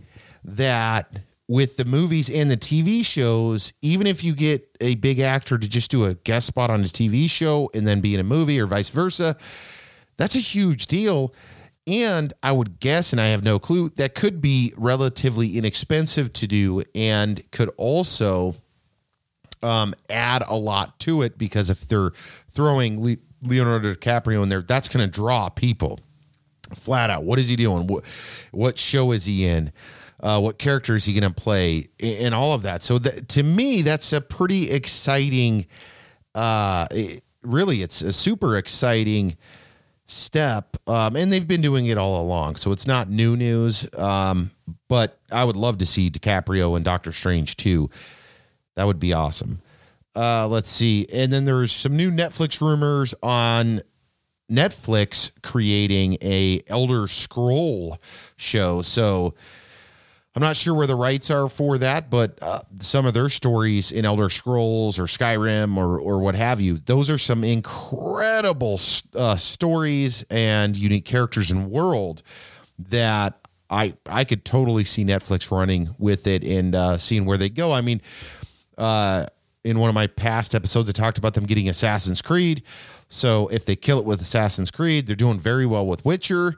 that 0.43 1.19
with 1.47 1.77
the 1.77 1.85
movies 1.85 2.29
and 2.29 2.49
the 2.49 2.57
TV 2.57 3.05
shows, 3.05 3.73
even 3.81 4.07
if 4.07 4.23
you 4.23 4.33
get 4.33 4.75
a 4.81 4.95
big 4.95 5.19
actor 5.19 5.57
to 5.57 5.69
just 5.69 5.91
do 5.91 6.05
a 6.05 6.15
guest 6.15 6.47
spot 6.47 6.69
on 6.69 6.81
a 6.81 6.85
TV 6.85 7.29
show 7.29 7.69
and 7.73 7.87
then 7.87 8.01
be 8.01 8.13
in 8.13 8.19
a 8.19 8.23
movie 8.23 8.59
or 8.59 8.65
vice 8.65 8.89
versa, 8.89 9.35
that's 10.17 10.35
a 10.35 10.39
huge 10.39 10.87
deal. 10.87 11.33
And 11.85 12.31
I 12.41 12.51
would 12.51 12.79
guess, 12.79 13.11
and 13.11 13.19
I 13.19 13.27
have 13.27 13.43
no 13.43 13.59
clue, 13.59 13.89
that 13.89 14.15
could 14.15 14.41
be 14.41 14.73
relatively 14.77 15.57
inexpensive 15.57 16.31
to 16.33 16.47
do 16.47 16.83
and 16.95 17.41
could 17.51 17.69
also 17.75 18.55
um, 19.61 19.93
add 20.09 20.43
a 20.47 20.55
lot 20.55 20.99
to 20.99 21.23
it 21.23 21.37
because 21.37 21.69
if 21.69 21.87
they're 21.87 22.11
throwing 22.49 23.03
Le- 23.03 23.17
Leonardo 23.41 23.93
DiCaprio 23.93 24.43
in 24.43 24.49
there, 24.49 24.61
that's 24.61 24.87
going 24.87 25.05
to 25.05 25.11
draw 25.11 25.49
people 25.49 25.99
flat 26.73 27.09
out. 27.09 27.23
What 27.23 27.39
is 27.39 27.49
he 27.49 27.55
doing? 27.57 27.87
What, 27.87 28.05
what 28.51 28.77
show 28.77 29.11
is 29.11 29.25
he 29.25 29.45
in? 29.45 29.71
Uh, 30.21 30.39
what 30.39 30.57
character 30.57 30.95
is 30.95 31.03
he 31.03 31.13
going 31.13 31.29
to 31.33 31.41
play 31.41 31.89
and 31.99 32.33
all 32.33 32.53
of 32.53 32.61
that. 32.61 32.81
So 32.81 32.97
to 32.97 33.43
me, 33.43 33.81
that's 33.81 34.13
a 34.13 34.21
pretty 34.21 34.71
exciting. 34.71 35.65
Uh, 36.33 36.87
really, 37.41 37.81
it's 37.81 38.01
a 38.01 38.13
super 38.13 38.55
exciting 38.55 39.35
step, 40.05 40.77
um, 40.87 41.15
and 41.15 41.31
they've 41.31 41.47
been 41.47 41.61
doing 41.61 41.87
it 41.87 41.97
all 41.97 42.21
along. 42.21 42.57
So 42.57 42.71
it's 42.71 42.87
not 42.87 43.09
new 43.09 43.35
news. 43.35 43.87
Um, 43.97 44.51
but 44.87 45.19
I 45.31 45.43
would 45.43 45.55
love 45.55 45.79
to 45.79 45.85
see 45.85 46.09
DiCaprio 46.09 46.75
and 46.75 46.85
Doctor 46.85 47.11
Strange 47.11 47.57
too. 47.57 47.89
That 48.75 48.85
would 48.85 48.99
be 48.99 49.13
awesome. 49.13 49.61
Uh, 50.15 50.47
let's 50.47 50.69
see, 50.69 51.07
and 51.11 51.33
then 51.33 51.45
there's 51.45 51.71
some 51.71 51.97
new 51.97 52.11
Netflix 52.11 52.61
rumors 52.61 53.15
on 53.23 53.81
Netflix 54.51 55.31
creating 55.41 56.17
a 56.21 56.61
Elder 56.67 57.07
Scroll 57.07 57.97
show. 58.35 58.83
So 58.83 59.33
I'm 60.35 60.41
not 60.41 60.55
sure 60.55 60.73
where 60.73 60.87
the 60.87 60.95
rights 60.95 61.29
are 61.29 61.47
for 61.47 61.77
that, 61.77 62.09
but 62.09 62.39
uh, 62.41 62.61
some 62.79 63.05
of 63.05 63.13
their 63.13 63.29
stories 63.29 63.91
in 63.91 64.03
Elder 64.03 64.29
Scrolls 64.29 64.97
or 64.97 65.03
Skyrim 65.03 65.77
or 65.77 65.99
or 65.99 66.19
what 66.19 66.33
have 66.33 66.59
you, 66.59 66.77
those 66.77 67.09
are 67.11 67.19
some 67.19 67.43
incredible 67.43 68.79
uh, 69.15 69.35
stories 69.35 70.25
and 70.31 70.75
unique 70.75 71.05
characters 71.05 71.51
and 71.51 71.69
world 71.69 72.23
that 72.79 73.47
I 73.69 73.93
I 74.07 74.23
could 74.23 74.43
totally 74.43 74.83
see 74.83 75.05
Netflix 75.05 75.51
running 75.51 75.93
with 75.99 76.25
it 76.25 76.43
and 76.43 76.73
uh, 76.73 76.97
seeing 76.97 77.25
where 77.25 77.37
they 77.37 77.49
go. 77.49 77.71
I 77.71 77.81
mean, 77.81 78.01
uh, 78.75 79.27
in 79.63 79.77
one 79.77 79.89
of 79.89 79.95
my 79.95 80.07
past 80.07 80.55
episodes, 80.55 80.89
I 80.89 80.93
talked 80.93 81.19
about 81.19 81.35
them 81.35 81.45
getting 81.45 81.69
Assassin's 81.69 82.23
Creed. 82.23 82.63
So 83.07 83.49
if 83.49 83.65
they 83.65 83.75
kill 83.75 83.99
it 83.99 84.05
with 84.05 84.19
Assassin's 84.19 84.71
Creed, 84.71 85.05
they're 85.05 85.15
doing 85.15 85.39
very 85.39 85.67
well 85.67 85.85
with 85.85 86.03
Witcher 86.03 86.57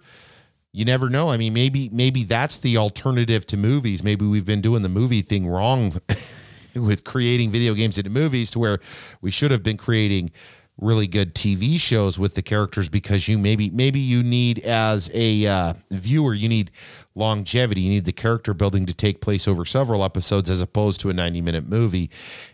you 0.75 0.83
never 0.83 1.09
know. 1.09 1.29
I 1.29 1.37
mean, 1.37 1.53
maybe 1.53 1.89
maybe 1.93 2.25
that's 2.25 2.57
the 2.57 2.75
alternative 2.75 3.47
to 3.47 3.57
movies. 3.57 4.03
Maybe 4.03 4.25
we've 4.25 4.45
been 4.45 4.59
doing 4.59 4.81
the 4.81 4.89
movie 4.89 5.21
thing 5.21 5.47
wrong 5.47 6.01
with 6.75 7.05
creating 7.05 7.51
video 7.51 7.73
games 7.73 7.97
into 7.97 8.09
movies 8.09 8.51
to 8.51 8.59
where 8.59 8.79
we 9.21 9.31
should 9.31 9.51
have 9.51 9.63
been 9.63 9.77
creating 9.77 10.31
really 10.77 11.07
good 11.07 11.33
TV 11.33 11.79
shows 11.79 12.19
with 12.19 12.35
the 12.35 12.41
characters 12.41 12.89
because 12.89 13.29
you 13.29 13.37
maybe 13.37 13.69
maybe 13.69 14.01
you 14.01 14.21
need 14.21 14.59
as 14.59 15.09
a 15.13 15.47
uh, 15.47 15.73
viewer 15.91 16.33
you 16.33 16.49
need 16.49 16.69
longevity 17.15 17.79
you 17.79 17.89
need 17.89 18.03
the 18.03 18.11
character 18.11 18.53
building 18.53 18.85
to 18.85 18.93
take 18.93 19.21
place 19.21 19.47
over 19.47 19.63
several 19.63 20.03
episodes 20.03 20.49
as 20.49 20.61
opposed 20.61 20.99
to 20.99 21.09
a 21.09 21.13
90 21.13 21.39
minute 21.39 21.65
movie 21.65 22.09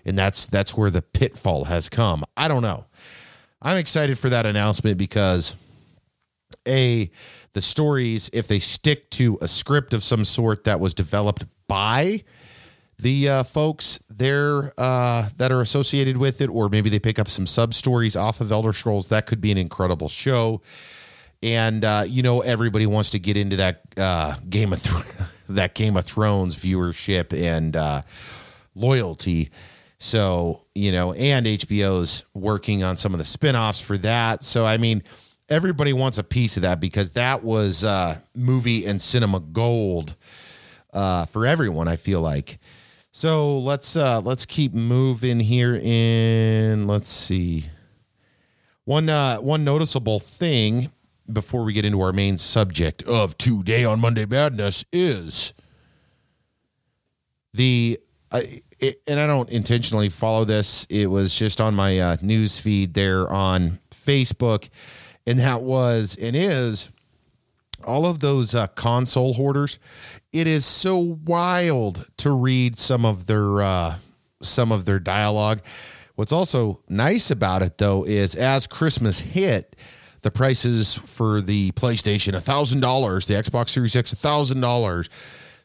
and 0.06 0.16
that's 0.16 0.46
that's 0.46 0.78
where 0.78 0.92
the 0.92 1.02
pitfall 1.02 1.66
has 1.66 1.90
come 1.90 2.24
I 2.38 2.48
don't 2.48 2.62
know 2.62 2.86
I'm 3.60 3.78
excited 3.78 4.20
for 4.20 4.30
that 4.30 4.46
announcement 4.46 5.00
because 5.00 5.56
a 6.68 7.10
the 7.54 7.62
stories, 7.62 8.30
if 8.34 8.48
they 8.48 8.60
stick 8.60 9.10
to 9.12 9.38
a 9.42 9.48
script 9.48 9.94
of 9.94 10.04
some 10.04 10.26
sort 10.26 10.64
that 10.64 10.80
was 10.80 10.94
developed 10.94 11.46
by 11.68 12.24
the 13.02 13.28
uh, 13.28 13.44
folks 13.44 14.00
there 14.10 14.74
uh, 14.78 15.28
that 15.38 15.52
are 15.52 15.62
associated 15.62 16.18
with 16.18 16.40
it, 16.40 16.50
or 16.50 16.70
maybe 16.70 16.90
they 16.90 17.00
pick 17.00 17.18
up 17.18 17.28
some 17.28 17.48
sub 17.48 17.74
stories 17.74 18.16
off 18.16 18.42
of 18.42 18.52
Elder 18.52 18.74
Scrolls, 18.74 19.08
that 19.08 19.26
could 19.26 19.42
be 19.42 19.52
an 19.52 19.58
incredible 19.58 20.08
show. 20.08 20.62
And 21.44 21.84
uh, 21.84 22.04
you 22.08 22.22
know, 22.22 22.42
everybody 22.42 22.86
wants 22.86 23.10
to 23.12 23.20
get 23.20 23.36
into 23.36 23.56
that 23.56 23.82
uh, 23.98 24.36
Game 24.50 24.72
of 24.72 24.84
Th- 24.84 25.04
that 25.50 25.74
Game 25.74 25.98
of 25.98 26.06
Thrones 26.06 26.56
viewership 26.56 27.34
and 27.34 27.76
uh, 27.76 28.04
loyalty. 28.76 29.50
So 29.98 30.62
you 30.76 30.92
know, 30.92 31.14
and 31.14 31.48
HBO's 31.48 32.26
working 32.36 32.84
on 32.84 32.98
some 32.98 33.14
of 33.14 33.18
the 33.18 33.24
spinoffs 33.24 33.82
for 33.82 33.98
that. 34.00 34.44
So 34.44 34.66
I 34.66 34.78
mean 34.78 35.02
everybody 35.52 35.92
wants 35.92 36.18
a 36.18 36.24
piece 36.24 36.56
of 36.56 36.64
that 36.64 36.80
because 36.80 37.12
that 37.12 37.44
was 37.44 37.84
uh, 37.84 38.18
movie 38.34 38.86
and 38.86 39.00
cinema 39.00 39.40
gold 39.40 40.16
uh, 40.94 41.26
for 41.26 41.46
everyone. 41.46 41.88
I 41.88 41.98
feel 41.98 42.22
like. 42.22 42.58
So 43.12 43.60
let's 43.60 43.96
uh, 43.98 44.22
let's 44.22 44.46
keep 44.46 44.74
moving 44.74 45.40
here. 45.40 45.76
In 45.76 46.88
let's 46.88 47.10
see 47.10 47.66
one 48.86 49.10
uh, 49.10 49.38
one 49.38 49.64
noticeable 49.64 50.20
thing 50.20 50.92
before 51.32 51.64
we 51.64 51.74
get 51.74 51.86
into 51.86 52.02
our 52.02 52.14
main 52.14 52.38
subject 52.38 53.04
of 53.04 53.38
today 53.38 53.84
on 53.84 54.00
Monday 54.00 54.26
Madness 54.26 54.86
is 54.92 55.54
the. 57.54 58.00
It, 58.80 59.02
and 59.06 59.20
I 59.20 59.28
don't 59.28 59.50
intentionally 59.50 60.10
follow 60.10 60.46
this. 60.46 60.88
It 60.90 61.06
was 61.06 61.36
just 61.36 61.60
on 61.62 61.76
my 61.76 62.00
uh, 62.00 62.18
news 62.22 62.58
feed 62.58 62.94
there 62.96 63.32
on 63.32 63.78
Facebook 63.94 64.70
and 65.26 65.40
that 65.40 65.62
was 65.62 66.18
and 66.20 66.36
is 66.36 66.92
all 67.84 68.06
of 68.06 68.20
those 68.20 68.54
uh, 68.54 68.68
console 68.68 69.34
hoarders. 69.34 69.80
It 70.32 70.48
is 70.48 70.66
so 70.66 70.98
wild 70.98 72.10
to 72.18 72.32
read 72.32 72.78
some 72.78 73.06
of 73.06 73.26
their 73.26 73.62
uh, 73.62 73.96
some 74.42 74.72
of 74.72 74.86
their 74.86 75.00
dialogue. 75.00 75.62
What's 76.16 76.32
also 76.32 76.82
nice 76.90 77.32
about 77.32 77.62
it 77.62 77.78
though 77.78 78.06
is 78.06 78.36
as 78.36 78.68
Christmas 78.68 79.20
hit, 79.20 79.76
the 80.22 80.32
prices 80.32 80.96
for 80.96 81.42
the 81.42 81.72
PlayStation 81.72 82.42
thousand 82.42 82.82
dollars, 82.82 83.26
the 83.26 83.34
Xbox 83.34 83.70
Series 83.70 83.96
X 83.96 84.14
thousand 84.14 84.62
dollars, 84.62 85.10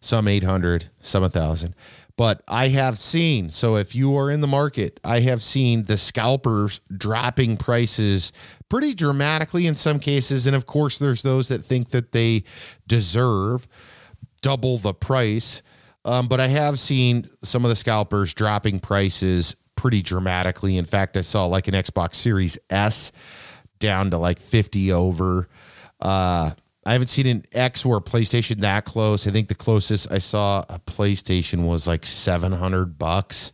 some 0.01 0.29
eight 0.29 0.45
hundred, 0.45 0.91
some 1.01 1.23
a 1.23 1.29
thousand. 1.29 1.75
But 2.17 2.43
I 2.49 2.69
have 2.69 2.97
seen, 2.97 3.51
so 3.51 3.77
if 3.77 3.95
you 3.95 4.17
are 4.17 4.31
in 4.31 4.41
the 4.41 4.47
market, 4.47 4.99
I 5.05 5.21
have 5.21 5.43
seen 5.43 5.85
the 5.85 5.99
scalpers 5.99 6.81
dropping 6.97 7.59
prices 7.59 8.33
pretty 8.71 8.95
dramatically 8.95 9.67
in 9.67 9.75
some 9.75 9.99
cases. 9.99 10.47
And 10.47 10.57
of 10.57 10.65
course, 10.65 10.99
there's 10.99 11.23
those 11.23 11.49
that 11.49 11.63
think 11.63 11.91
that 11.91 12.13
they 12.13 12.45
deserve 12.87 13.69
double 14.41 14.79
the 14.79 14.95
price. 14.95 15.61
Um, 16.07 16.29
but 16.29 16.41
I 16.41 16.47
have 16.47 16.79
seen 16.79 17.25
some 17.43 17.65
of 17.65 17.69
the 17.69 17.77
scalpers 17.77 18.33
dropping 18.33 18.81
prices 18.81 19.57
pretty 19.75 20.01
dramatically. 20.01 20.79
In 20.79 20.85
fact, 20.85 21.17
I 21.17 21.21
saw 21.21 21.47
like 21.47 21.69
an 21.69 21.75
Xbox 21.75 22.15
Series 22.15 22.59
S 22.71 23.13
down 23.79 24.11
to 24.13 24.19
like 24.19 24.41
50 24.41 24.93
over. 24.93 25.49
Uh, 26.01 26.53
I 26.87 26.93
haven't 26.93 27.09
seen 27.09 27.27
an 27.27 27.45
X 27.51 27.85
or 27.85 27.97
a 27.97 28.01
PlayStation 28.01 28.61
that 28.61 28.85
close. 28.85 29.27
I 29.27 29.33
think 29.33 29.49
the 29.49 29.57
closest 29.57 30.11
I 30.13 30.19
saw 30.19 30.65
a 30.69 30.79
PlayStation 30.79 31.67
was 31.67 31.89
like 31.89 32.07
700 32.07 32.97
bucks 32.97 33.51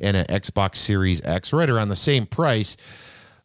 and 0.00 0.16
an 0.16 0.24
Xbox 0.26 0.76
Series 0.76 1.20
X 1.22 1.52
right 1.52 1.68
around 1.68 1.90
the 1.90 1.96
same 1.96 2.24
price. 2.24 2.78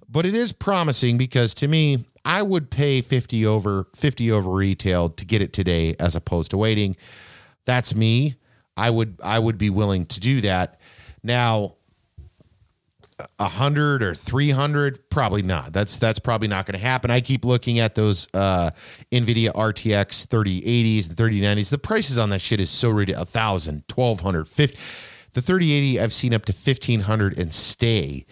But 0.08 0.26
it 0.26 0.36
is 0.36 0.54
promising 0.54 1.18
because 1.18 1.54
to 1.56 1.68
me, 1.68 2.06
I 2.24 2.44
would 2.44 2.72
pay 2.72 3.02
50 3.02 3.46
over 3.46 3.88
50 3.94 4.32
over 4.32 4.50
retail 4.50 5.10
to 5.10 5.26
get 5.26 5.42
it 5.42 5.52
today 5.52 5.98
as 6.00 6.16
opposed 6.16 6.52
to 6.52 6.58
waiting. 6.58 6.96
That's 7.66 7.94
me. 7.94 8.36
I 8.78 8.90
would 8.90 9.20
I 9.22 9.38
would 9.40 9.58
be 9.58 9.70
willing 9.70 10.06
to 10.08 10.22
do 10.22 10.40
that. 10.42 10.80
Now, 11.24 11.76
a 13.40 13.48
hundred 13.48 14.04
or 14.04 14.14
three 14.14 14.52
hundred, 14.52 15.10
probably 15.10 15.42
not. 15.42 15.72
That's 15.72 15.98
that's 15.98 16.20
probably 16.20 16.48
not 16.48 16.66
going 16.66 16.78
to 16.78 16.86
happen. 16.86 17.12
I 17.12 17.22
keep 17.22 17.46
looking 17.46 17.80
at 17.80 17.96
those 17.96 18.28
uh, 18.34 18.72
Nvidia 19.12 19.54
RTX 19.54 20.28
3080s 20.28 21.10
and 21.10 21.18
3090s. 21.18 21.70
The 21.70 21.78
prices 21.78 22.18
on 22.18 22.30
that 22.32 22.42
shit 22.42 22.60
is 22.60 22.70
so 22.70 22.90
ridiculous. 22.90 23.30
A 23.30 23.32
thousand, 23.32 23.88
twelve 23.88 24.20
hundred, 24.20 24.48
fifty. 24.48 24.78
The 25.34 25.42
3080 25.42 26.00
I've 26.00 26.14
seen 26.14 26.34
up 26.34 26.46
to 26.46 26.54
fifteen 26.54 27.02
hundred 27.02 27.38
and 27.38 27.54
stay 27.54 28.26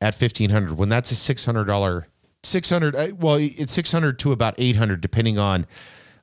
at 0.00 0.14
fifteen 0.14 0.50
hundred. 0.50 0.78
When 0.78 0.88
that's 0.88 1.10
a 1.10 1.14
six 1.14 1.44
hundred 1.44 1.66
dollar, 1.66 2.06
six 2.42 2.70
hundred. 2.70 2.94
Uh, 2.96 3.08
well, 3.18 3.36
it's 3.38 3.72
six 3.72 3.92
hundred 3.92 4.18
to 4.20 4.32
about 4.32 4.54
eight 4.58 4.76
hundred, 4.76 5.02
depending 5.02 5.38
on 5.38 5.66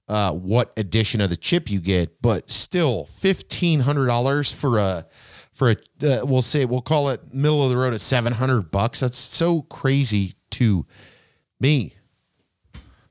uh, 0.07 0.33
what 0.33 0.73
edition 0.77 1.21
of 1.21 1.29
the 1.29 1.37
chip 1.37 1.69
you 1.69 1.79
get. 1.79 2.21
But 2.23 2.49
still, 2.49 3.05
fifteen 3.05 3.81
hundred 3.81 4.07
dollars 4.07 4.51
for 4.51 4.79
a 4.79 5.05
for 5.59 5.71
a 5.71 5.75
uh, 6.21 6.25
we'll 6.25 6.41
say 6.41 6.63
we'll 6.63 6.81
call 6.81 7.09
it 7.09 7.33
middle 7.33 7.61
of 7.61 7.69
the 7.69 7.75
road 7.75 7.93
at 7.93 7.99
700 7.99 8.71
bucks. 8.71 9.01
That's 9.01 9.17
so 9.17 9.63
crazy 9.63 10.35
to 10.51 10.85
me. 11.59 11.95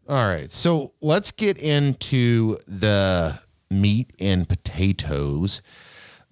All 0.09 0.27
right. 0.27 0.51
So 0.51 0.95
let's 1.03 1.31
get 1.31 1.59
into 1.59 2.57
the 2.67 3.39
meat 3.71 4.15
and 4.19 4.49
potatoes 4.49 5.61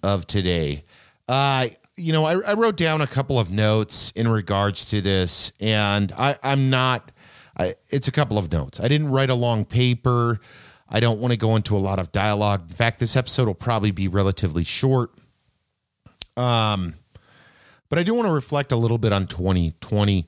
of 0.01 0.25
today. 0.25 0.83
Uh 1.29 1.67
you 1.95 2.13
know 2.13 2.25
I, 2.25 2.39
I 2.39 2.53
wrote 2.53 2.77
down 2.77 3.01
a 3.01 3.07
couple 3.07 3.39
of 3.39 3.51
notes 3.51 4.11
in 4.15 4.27
regards 4.27 4.85
to 4.89 5.01
this 5.01 5.51
and 5.59 6.11
i 6.11 6.37
i'm 6.43 6.69
not 6.69 7.11
I, 7.57 7.73
it's 7.89 8.07
a 8.07 8.11
couple 8.11 8.37
of 8.37 8.51
notes. 8.51 8.79
I 8.79 8.87
didn't 8.87 9.09
write 9.09 9.31
a 9.31 9.35
long 9.35 9.65
paper. 9.65 10.39
I 10.87 10.99
don't 10.99 11.19
want 11.19 11.31
to 11.31 11.37
go 11.37 11.55
into 11.55 11.75
a 11.75 11.79
lot 11.79 11.97
of 11.97 12.11
dialogue. 12.11 12.69
In 12.69 12.75
fact 12.75 12.99
this 12.99 13.15
episode 13.15 13.47
will 13.47 13.55
probably 13.55 13.89
be 13.89 14.07
relatively 14.07 14.63
short 14.63 15.11
um, 16.37 16.93
but 17.89 17.99
I 17.99 18.03
do 18.03 18.13
want 18.13 18.27
to 18.27 18.31
reflect 18.31 18.71
a 18.71 18.75
little 18.75 18.97
bit 18.97 19.11
on 19.11 19.27
2020 19.27 20.27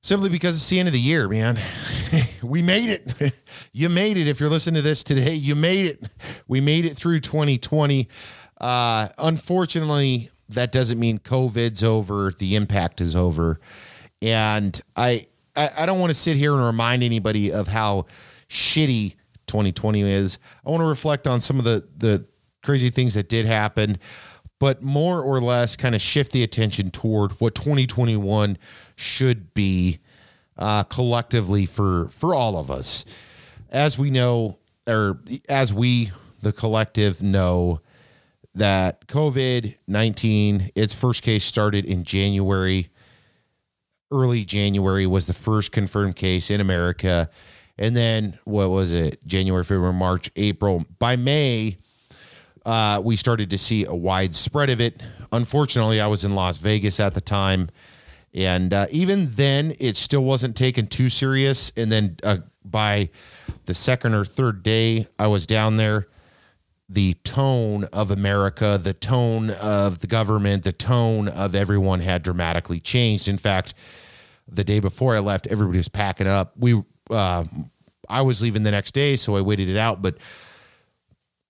simply 0.00 0.28
because 0.28 0.56
it's 0.56 0.68
the 0.68 0.78
end 0.78 0.88
of 0.88 0.92
the 0.92 1.00
year, 1.00 1.28
man. 1.28 1.58
we 2.42 2.62
made 2.62 2.88
it. 2.88 3.34
you 3.72 3.88
made 3.88 4.16
it. 4.16 4.28
If 4.28 4.38
you're 4.38 4.48
listening 4.48 4.76
to 4.76 4.82
this 4.82 5.02
today, 5.02 5.34
you 5.34 5.54
made 5.54 5.86
it. 5.86 6.04
We 6.46 6.60
made 6.60 6.86
it 6.86 6.96
through 6.96 7.20
2020. 7.20 8.08
Uh, 8.60 9.08
unfortunately, 9.18 10.30
that 10.50 10.70
doesn't 10.70 10.98
mean 10.98 11.18
COVID's 11.18 11.82
over. 11.82 12.32
The 12.38 12.54
impact 12.54 13.00
is 13.00 13.16
over. 13.16 13.60
And 14.22 14.80
I, 14.94 15.26
I, 15.56 15.70
I 15.78 15.86
don't 15.86 15.98
want 15.98 16.10
to 16.10 16.14
sit 16.18 16.36
here 16.36 16.54
and 16.54 16.64
remind 16.64 17.02
anybody 17.02 17.52
of 17.52 17.66
how 17.66 18.06
shitty 18.48 19.16
2020 19.48 20.02
is. 20.02 20.38
I 20.64 20.70
want 20.70 20.82
to 20.82 20.86
reflect 20.86 21.26
on 21.26 21.40
some 21.40 21.58
of 21.58 21.64
the, 21.64 21.86
the 21.96 22.26
crazy 22.62 22.90
things 22.90 23.14
that 23.14 23.28
did 23.28 23.44
happen 23.44 23.98
but 24.58 24.82
more 24.82 25.20
or 25.20 25.40
less 25.40 25.76
kind 25.76 25.94
of 25.94 26.00
shift 26.00 26.32
the 26.32 26.42
attention 26.42 26.90
toward 26.90 27.32
what 27.32 27.54
2021 27.54 28.56
should 28.94 29.52
be 29.54 29.98
uh, 30.56 30.82
collectively 30.84 31.66
for 31.66 32.08
for 32.10 32.34
all 32.34 32.58
of 32.58 32.70
us. 32.70 33.04
As 33.70 33.98
we 33.98 34.10
know, 34.10 34.58
or 34.86 35.20
as 35.48 35.74
we 35.74 36.12
the 36.42 36.52
collective 36.52 37.22
know 37.22 37.80
that 38.54 39.06
COVID 39.06 39.74
19, 39.86 40.70
its 40.74 40.94
first 40.94 41.22
case 41.22 41.44
started 41.44 41.84
in 41.84 42.04
January. 42.04 42.88
Early 44.10 44.44
January 44.44 45.06
was 45.06 45.26
the 45.26 45.34
first 45.34 45.72
confirmed 45.72 46.16
case 46.16 46.50
in 46.50 46.60
America. 46.60 47.28
And 47.76 47.94
then 47.94 48.38
what 48.44 48.70
was 48.70 48.92
it? 48.92 49.24
January, 49.26 49.64
February, 49.64 49.92
March, 49.92 50.30
April. 50.36 50.84
By 50.98 51.16
May, 51.16 51.76
uh, 52.66 53.00
we 53.02 53.14
started 53.16 53.50
to 53.50 53.58
see 53.58 53.84
a 53.84 53.94
wide 53.94 54.34
spread 54.34 54.68
of 54.70 54.80
it. 54.80 55.00
Unfortunately, 55.32 56.00
I 56.00 56.08
was 56.08 56.24
in 56.24 56.34
Las 56.34 56.56
Vegas 56.58 56.98
at 56.98 57.14
the 57.14 57.20
time. 57.20 57.70
And 58.34 58.74
uh, 58.74 58.86
even 58.90 59.30
then, 59.30 59.74
it 59.78 59.96
still 59.96 60.24
wasn't 60.24 60.56
taken 60.56 60.88
too 60.88 61.08
serious. 61.08 61.72
And 61.76 61.90
then 61.90 62.16
uh, 62.22 62.38
by 62.64 63.10
the 63.64 63.72
second 63.72 64.14
or 64.14 64.24
third 64.24 64.62
day 64.62 65.06
I 65.18 65.28
was 65.28 65.46
down 65.46 65.76
there, 65.76 66.08
the 66.88 67.14
tone 67.24 67.84
of 67.92 68.10
America, 68.10 68.78
the 68.82 68.92
tone 68.92 69.50
of 69.50 70.00
the 70.00 70.06
government, 70.06 70.64
the 70.64 70.72
tone 70.72 71.28
of 71.28 71.54
everyone 71.54 72.00
had 72.00 72.22
dramatically 72.22 72.80
changed. 72.80 73.28
In 73.28 73.38
fact, 73.38 73.74
the 74.48 74.64
day 74.64 74.80
before 74.80 75.16
I 75.16 75.20
left, 75.20 75.46
everybody 75.46 75.78
was 75.78 75.88
packing 75.88 76.26
up. 76.26 76.52
We, 76.56 76.82
uh, 77.10 77.44
I 78.08 78.22
was 78.22 78.42
leaving 78.42 78.64
the 78.64 78.70
next 78.70 78.92
day, 78.92 79.16
so 79.16 79.36
I 79.36 79.40
waited 79.40 79.68
it 79.68 79.76
out. 79.76 80.02
But 80.02 80.18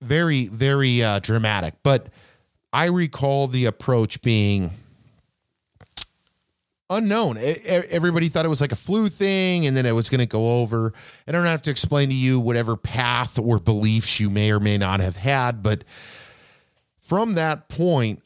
very, 0.01 0.47
very 0.49 1.03
uh, 1.03 1.19
dramatic. 1.21 1.75
But 1.83 2.09
I 2.73 2.87
recall 2.87 3.49
the 3.49 3.65
approach 3.67 4.21
being 4.23 4.71
unknown. 6.89 7.39
Everybody 7.39 8.29
thought 8.29 8.45
it 8.45 8.49
was 8.49 8.61
like 8.61 8.73
a 8.73 8.77
flu 8.77 9.09
thing 9.09 9.67
and 9.67 9.77
then 9.77 9.87
it 9.87 9.93
was 9.93 10.09
going 10.09 10.21
to 10.21 10.27
go 10.27 10.61
over. 10.61 10.93
I 11.27 11.33
don't 11.33 11.47
have 11.47 11.63
to 11.63 11.71
explain 11.71 12.09
to 12.11 12.15
you 12.15 12.39
whatever 12.39 12.77
path 12.77 13.39
or 13.39 13.59
beliefs 13.59 14.21
you 14.21 14.31
may 14.31 14.53
or 14.53 14.61
may 14.61 14.79
not 14.79 15.01
have 15.01 15.17
had, 15.17 15.63
but 15.63 15.85
from 17.01 17.35
that 17.35 17.69
point, 17.69 18.23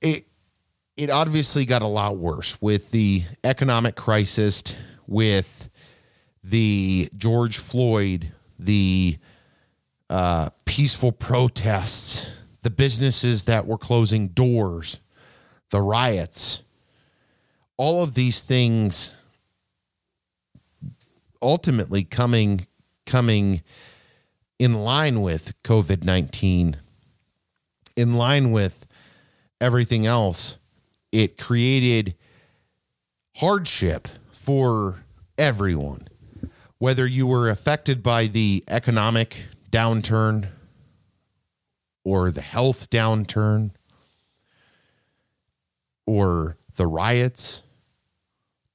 it 0.00 0.26
it 0.96 1.10
obviously 1.10 1.64
got 1.64 1.82
a 1.82 1.86
lot 1.86 2.16
worse 2.16 2.60
with 2.60 2.90
the 2.90 3.24
economic 3.42 3.96
crisis, 3.96 4.62
with 5.06 5.70
the 6.44 7.08
George 7.16 7.58
Floyd, 7.58 8.32
the 8.58 9.18
uh, 10.10 10.50
peaceful 10.66 11.12
protests, 11.12 12.30
the 12.62 12.70
businesses 12.70 13.44
that 13.44 13.66
were 13.66 13.78
closing 13.78 14.28
doors, 14.28 15.00
the 15.70 15.80
riots, 15.80 16.62
all 17.78 18.02
of 18.02 18.14
these 18.14 18.40
things 18.40 19.14
ultimately 21.40 22.04
coming 22.04 22.66
coming 23.06 23.62
in 24.58 24.74
line 24.74 25.22
with 25.22 25.54
COVID-19 25.62 26.74
in 27.96 28.12
line 28.12 28.52
with 28.52 28.86
everything 29.60 30.06
else 30.06 30.58
it 31.12 31.38
created 31.38 32.14
hardship 33.36 34.08
for 34.32 35.04
everyone. 35.38 36.06
Whether 36.78 37.06
you 37.06 37.26
were 37.26 37.48
affected 37.50 38.02
by 38.02 38.26
the 38.26 38.64
economic 38.68 39.46
downturn 39.70 40.48
or 42.04 42.30
the 42.30 42.40
health 42.40 42.90
downturn 42.90 43.70
or 46.06 46.56
the 46.76 46.86
riots 46.86 47.62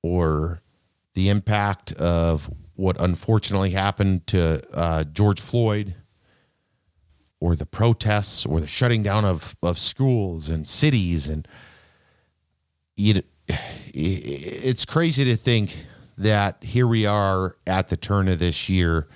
or 0.01 0.61
the 1.15 1.29
impact 1.29 1.91
of 1.93 2.49
what 2.75 2.99
unfortunately 2.99 3.71
happened 3.71 4.27
to 4.27 4.61
uh, 4.73 5.03
George 5.05 5.41
Floyd 5.41 5.95
or 7.39 7.55
the 7.55 7.65
protests 7.65 8.45
or 8.45 8.59
the 8.59 8.67
shutting 8.67 9.03
down 9.03 9.25
of, 9.25 9.55
of 9.63 9.77
schools 9.77 10.49
and 10.49 10.67
cities 10.67 11.27
and 11.27 11.47
you 12.95 13.21
it's 13.93 14.85
crazy 14.85 15.23
to 15.25 15.35
think 15.35 15.85
that 16.17 16.63
here 16.63 16.87
we 16.87 17.05
are 17.05 17.55
at 17.67 17.89
the 17.89 17.97
turn 17.97 18.27
of 18.27 18.39
this 18.39 18.69
year 18.69 19.07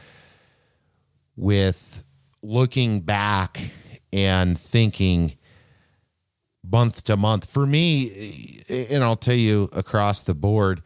with 1.40 2.04
looking 2.44 3.00
back 3.02 3.72
and 4.12 4.60
thinking 4.60 5.36
month 6.64 7.04
to 7.06 7.18
month. 7.18 7.50
For 7.50 7.66
me, 7.66 8.62
and 8.70 9.04
I'll 9.04 9.16
tell 9.16 9.36
you 9.36 9.70
across 9.74 10.22
the 10.22 10.34
board, 10.34 10.82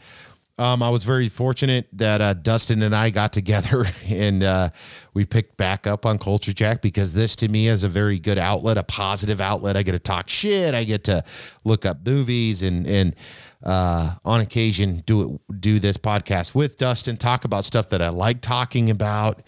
um, 0.59 0.83
I 0.83 0.89
was 0.89 1.03
very 1.03 1.29
fortunate 1.29 1.87
that 1.93 2.21
uh, 2.21 2.33
Dustin 2.35 2.83
and 2.83 2.95
I 2.95 3.09
got 3.09 3.33
together 3.33 3.87
and 4.07 4.43
uh, 4.43 4.69
we 5.15 5.25
picked 5.25 5.57
back 5.57 5.87
up 5.87 6.05
on 6.05 6.19
Culture 6.19 6.53
Jack 6.53 6.81
because 6.81 7.13
this 7.13 7.35
to 7.37 7.47
me 7.47 7.67
is 7.67 7.83
a 7.83 7.89
very 7.89 8.19
good 8.19 8.37
outlet, 8.37 8.77
a 8.77 8.83
positive 8.83 9.41
outlet. 9.41 9.75
I 9.75 9.81
get 9.81 9.93
to 9.93 9.99
talk 9.99 10.29
shit. 10.29 10.75
I 10.75 10.83
get 10.83 11.05
to 11.05 11.23
look 11.63 11.85
up 11.85 12.05
movies 12.05 12.61
and 12.61 12.85
and 12.85 13.15
uh, 13.63 14.15
on 14.25 14.41
occasion 14.41 15.01
do 15.05 15.39
it, 15.49 15.61
do 15.61 15.79
this 15.79 15.97
podcast 15.97 16.53
with 16.53 16.77
Dustin, 16.77 17.17
talk 17.17 17.45
about 17.45 17.65
stuff 17.65 17.89
that 17.89 18.01
I 18.01 18.09
like 18.09 18.41
talking 18.41 18.89
about 18.89 19.41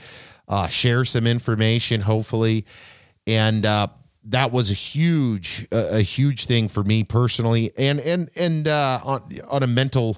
uh, 0.47 0.67
share 0.67 1.05
some 1.05 1.27
information, 1.27 2.01
hopefully. 2.01 2.65
And 3.27 3.65
uh, 3.65 3.87
that 4.25 4.51
was 4.51 4.71
a 4.71 4.73
huge 4.73 5.67
a, 5.71 5.97
a 5.97 6.01
huge 6.01 6.45
thing 6.45 6.67
for 6.67 6.83
me 6.83 7.03
personally 7.03 7.71
and 7.77 7.99
and 7.99 8.29
and 8.35 8.67
uh, 8.67 8.99
on 9.03 9.21
on 9.49 9.63
a 9.63 9.67
mental 9.67 10.17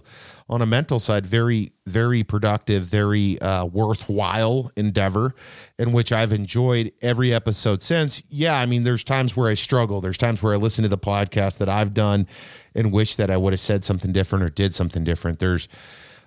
on 0.49 0.61
a 0.61 0.65
mental 0.65 0.97
side 0.97 1.25
very 1.25 1.73
very 1.85 2.23
productive 2.23 2.83
very 2.83 3.39
uh, 3.41 3.65
worthwhile 3.65 4.71
endeavor 4.77 5.35
in 5.77 5.91
which 5.91 6.11
I've 6.13 6.31
enjoyed 6.31 6.93
every 7.01 7.33
episode 7.33 7.81
since. 7.81 8.23
Yeah 8.29 8.57
I 8.57 8.65
mean 8.65 8.83
there's 8.83 9.03
times 9.03 9.35
where 9.35 9.49
I 9.49 9.55
struggle. 9.55 9.99
There's 9.99 10.17
times 10.17 10.41
where 10.41 10.53
I 10.53 10.57
listen 10.57 10.83
to 10.83 10.89
the 10.89 10.97
podcast 10.97 11.57
that 11.57 11.69
I've 11.69 11.93
done 11.93 12.27
and 12.73 12.93
wish 12.93 13.17
that 13.17 13.29
I 13.29 13.37
would 13.37 13.53
have 13.53 13.59
said 13.59 13.83
something 13.83 14.13
different 14.13 14.45
or 14.45 14.49
did 14.49 14.73
something 14.73 15.03
different. 15.03 15.39
There's 15.39 15.67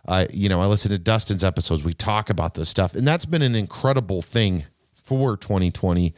uh, 0.07 0.27
you 0.33 0.49
know 0.49 0.61
I 0.61 0.67
listen 0.67 0.91
to 0.91 0.99
Dustin's 0.99 1.45
episodes. 1.45 1.85
We 1.85 1.95
talk 1.95 2.31
about 2.31 2.55
this 2.55 2.69
stuff. 2.69 2.95
And 2.95 3.07
that's 3.07 3.25
been 3.25 3.43
an 3.43 3.55
incredible 3.55 4.23
thing 4.23 4.65
for 4.95 5.37
2020 5.37 6.15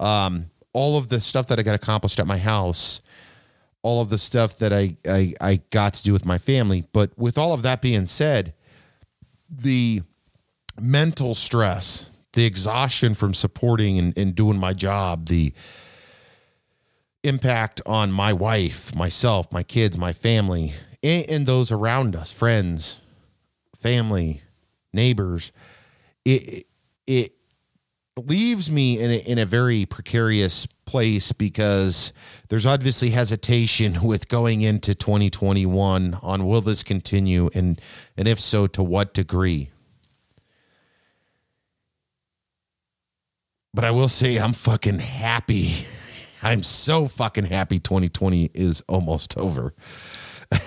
um, 0.00 0.50
all 0.72 0.96
of 0.96 1.08
the 1.08 1.20
stuff 1.20 1.46
that 1.48 1.58
I 1.58 1.62
got 1.62 1.74
accomplished 1.74 2.18
at 2.18 2.26
my 2.26 2.38
house, 2.38 3.00
all 3.82 4.00
of 4.00 4.08
the 4.08 4.18
stuff 4.18 4.58
that 4.58 4.72
I, 4.72 4.96
I, 5.06 5.34
I 5.40 5.60
got 5.70 5.94
to 5.94 6.02
do 6.02 6.12
with 6.12 6.24
my 6.24 6.38
family. 6.38 6.84
But 6.92 7.16
with 7.16 7.38
all 7.38 7.52
of 7.52 7.62
that 7.62 7.82
being 7.82 8.06
said, 8.06 8.54
the 9.48 10.02
mental 10.80 11.34
stress, 11.34 12.10
the 12.32 12.44
exhaustion 12.44 13.14
from 13.14 13.34
supporting 13.34 13.98
and, 13.98 14.16
and 14.16 14.34
doing 14.34 14.58
my 14.58 14.72
job, 14.72 15.26
the 15.26 15.52
impact 17.22 17.82
on 17.84 18.10
my 18.10 18.32
wife, 18.32 18.94
myself, 18.94 19.52
my 19.52 19.62
kids, 19.62 19.98
my 19.98 20.12
family, 20.12 20.72
and, 21.02 21.28
and 21.28 21.46
those 21.46 21.70
around 21.70 22.16
us, 22.16 22.32
friends, 22.32 23.00
family, 23.80 24.42
neighbors, 24.92 25.52
it 26.24 26.66
it 27.06 27.32
leaves 28.16 28.70
me 28.70 28.98
in 28.98 29.10
a, 29.10 29.18
in 29.18 29.38
a 29.38 29.46
very 29.46 29.86
precarious 29.86 30.66
place 30.84 31.32
because 31.32 32.12
there's 32.48 32.66
obviously 32.66 33.10
hesitation 33.10 34.02
with 34.04 34.28
going 34.28 34.60
into 34.60 34.94
2021 34.94 36.18
on 36.22 36.46
will 36.46 36.60
this 36.60 36.82
continue 36.82 37.48
and 37.54 37.80
and 38.16 38.28
if 38.28 38.40
so 38.40 38.66
to 38.66 38.82
what 38.82 39.14
degree? 39.14 39.70
But 43.72 43.84
I 43.84 43.92
will 43.92 44.08
say 44.08 44.36
I'm 44.36 44.52
fucking 44.52 44.98
happy. 44.98 45.86
I'm 46.42 46.62
so 46.62 47.06
fucking 47.06 47.44
happy 47.44 47.78
2020 47.78 48.50
is 48.54 48.82
almost 48.88 49.36
over 49.36 49.74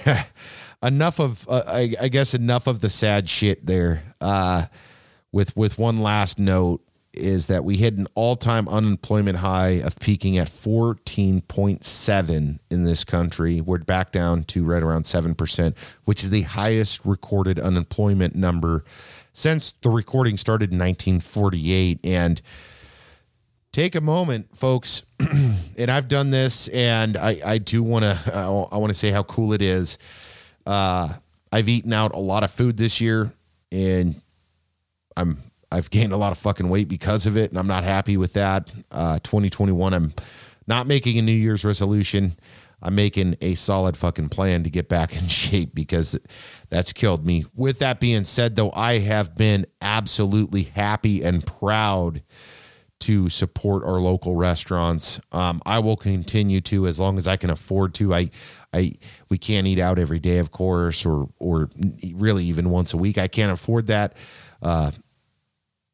enough 0.83 1.19
of 1.19 1.47
uh, 1.49 1.63
I, 1.65 1.95
I 2.01 2.07
guess 2.09 2.33
enough 2.33 2.67
of 2.67 2.81
the 2.81 2.89
sad 2.89 3.29
shit 3.29 3.65
there 3.65 4.03
uh 4.21 4.65
with 5.31 5.55
with 5.55 5.77
one 5.77 5.97
last 5.97 6.39
note 6.39 6.81
is 7.13 7.45
that 7.47 7.63
we 7.63 7.77
hit 7.77 7.95
an 7.95 8.07
all-time 8.15 8.67
unemployment 8.67 9.37
high 9.37 9.81
of 9.83 9.97
peaking 9.99 10.39
at 10.39 10.49
14.7 10.49 12.59
in 12.71 12.83
this 12.83 13.03
country. 13.03 13.61
We're 13.61 13.77
back 13.79 14.11
down 14.11 14.45
to 14.45 14.63
right 14.63 14.81
around 14.81 15.03
7%, 15.03 15.75
which 16.05 16.23
is 16.23 16.31
the 16.31 16.41
highest 16.41 17.05
recorded 17.05 17.59
unemployment 17.59 18.33
number 18.35 18.83
since 19.31 19.73
the 19.81 19.91
recording 19.91 20.37
started 20.37 20.71
in 20.71 20.79
1948 20.79 21.99
and 22.03 22.41
take 23.71 23.93
a 23.95 24.01
moment 24.01 24.55
folks 24.55 25.01
and 25.77 25.89
I've 25.89 26.07
done 26.07 26.29
this 26.29 26.67
and 26.69 27.17
I 27.17 27.41
I 27.43 27.57
do 27.57 27.81
want 27.83 28.03
to 28.03 28.67
I 28.71 28.77
want 28.77 28.89
to 28.89 28.93
say 28.93 29.11
how 29.11 29.23
cool 29.23 29.53
it 29.53 29.61
is. 29.61 29.97
Uh 30.65 31.13
I've 31.51 31.69
eaten 31.69 31.93
out 31.93 32.13
a 32.13 32.19
lot 32.19 32.43
of 32.43 32.51
food 32.51 32.77
this 32.77 32.99
year 32.99 33.31
and 33.71 34.19
I'm 35.15 35.37
I've 35.73 35.89
gained 35.89 36.13
a 36.13 36.17
lot 36.17 36.31
of 36.31 36.37
fucking 36.37 36.69
weight 36.69 36.87
because 36.87 37.25
of 37.25 37.35
it, 37.35 37.49
and 37.49 37.57
I'm 37.57 37.65
not 37.67 37.83
happy 37.83 38.15
with 38.15 38.33
that. 38.33 38.71
Uh, 38.91 39.17
2021, 39.23 39.93
I'm 39.95 40.13
not 40.67 40.85
making 40.85 41.17
a 41.17 41.23
New 41.23 41.31
Year's 41.31 41.65
resolution. 41.65 42.33
I'm 42.79 42.93
making 42.93 43.37
a 43.41 43.55
solid 43.55 43.97
fucking 43.97 44.29
plan 44.29 44.63
to 44.65 44.69
get 44.69 44.87
back 44.87 45.15
in 45.19 45.27
shape 45.27 45.73
because 45.73 46.19
that's 46.69 46.93
killed 46.93 47.25
me. 47.25 47.45
With 47.55 47.79
that 47.79 47.99
being 47.99 48.23
said, 48.23 48.55
though, 48.55 48.71
I 48.71 48.99
have 48.99 49.35
been 49.35 49.65
absolutely 49.81 50.63
happy 50.63 51.23
and 51.23 51.43
proud 51.43 52.21
to 53.03 53.29
support 53.29 53.83
our 53.83 53.99
local 53.99 54.35
restaurants. 54.35 55.19
Um, 55.31 55.61
I 55.65 55.79
will 55.79 55.97
continue 55.97 56.61
to 56.61 56.87
as 56.87 56.99
long 56.99 57.17
as 57.17 57.27
I 57.27 57.35
can 57.35 57.49
afford 57.49 57.93
to. 57.95 58.13
I, 58.13 58.29
I, 58.73 58.93
we 59.29 59.37
can't 59.37 59.67
eat 59.67 59.79
out 59.79 59.99
every 59.99 60.19
day, 60.19 60.37
of 60.37 60.51
course, 60.51 61.05
or 61.05 61.29
or 61.39 61.69
really 62.13 62.45
even 62.45 62.69
once 62.69 62.93
a 62.93 62.97
week. 62.97 63.17
I 63.17 63.27
can't 63.27 63.51
afford 63.51 63.87
that. 63.87 64.15
Uh, 64.61 64.91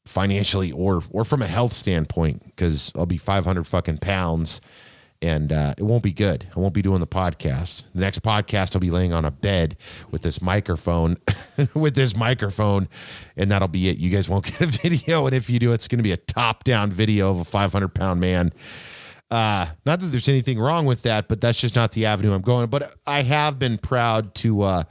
financially 0.05 0.71
or 0.71 1.03
or 1.11 1.23
from 1.23 1.41
a 1.41 1.47
health 1.47 1.73
standpoint 1.73 2.43
because 2.45 2.91
I'll 2.95 3.05
be 3.05 3.17
500 3.17 3.67
fucking 3.67 3.99
pounds 3.99 4.59
and 5.21 5.51
uh, 5.51 5.73
it 5.77 5.83
won't 5.83 6.03
be 6.03 6.13
good. 6.13 6.47
I 6.55 6.59
won't 6.59 6.73
be 6.73 6.81
doing 6.81 6.99
the 6.99 7.07
podcast. 7.07 7.83
The 7.93 8.01
next 8.01 8.21
podcast 8.21 8.75
I'll 8.75 8.79
be 8.79 8.91
laying 8.91 9.11
on 9.13 9.25
a 9.25 9.31
bed 9.31 9.75
with 10.11 10.21
this 10.21 10.41
microphone 10.41 11.17
with 11.73 11.95
this 11.95 12.15
microphone 12.15 12.87
and 13.35 13.51
that'll 13.51 13.67
be 13.67 13.89
it. 13.89 13.97
You 13.97 14.09
guys 14.09 14.29
won't 14.29 14.45
get 14.59 14.61
a 14.61 14.65
video 14.65 15.25
and 15.25 15.35
if 15.35 15.49
you 15.49 15.59
do 15.59 15.73
it's 15.73 15.87
going 15.87 15.99
to 15.99 16.03
be 16.03 16.13
a 16.13 16.17
top 16.17 16.63
down 16.63 16.91
video 16.91 17.31
of 17.31 17.39
a 17.39 17.45
500 17.45 17.89
pound 17.89 18.19
man. 18.19 18.51
Uh, 19.29 19.67
not 19.85 19.99
that 19.99 20.07
there's 20.07 20.29
anything 20.29 20.59
wrong 20.59 20.85
with 20.85 21.03
that, 21.03 21.27
but 21.27 21.39
that's 21.39 21.59
just 21.59 21.75
not 21.75 21.91
the 21.91 22.05
avenue 22.05 22.33
I'm 22.33 22.41
going. 22.41 22.67
But 22.67 22.95
I 23.05 23.21
have 23.21 23.59
been 23.59 23.77
proud 23.77 24.33
to 24.35 24.63
uh, 24.63 24.83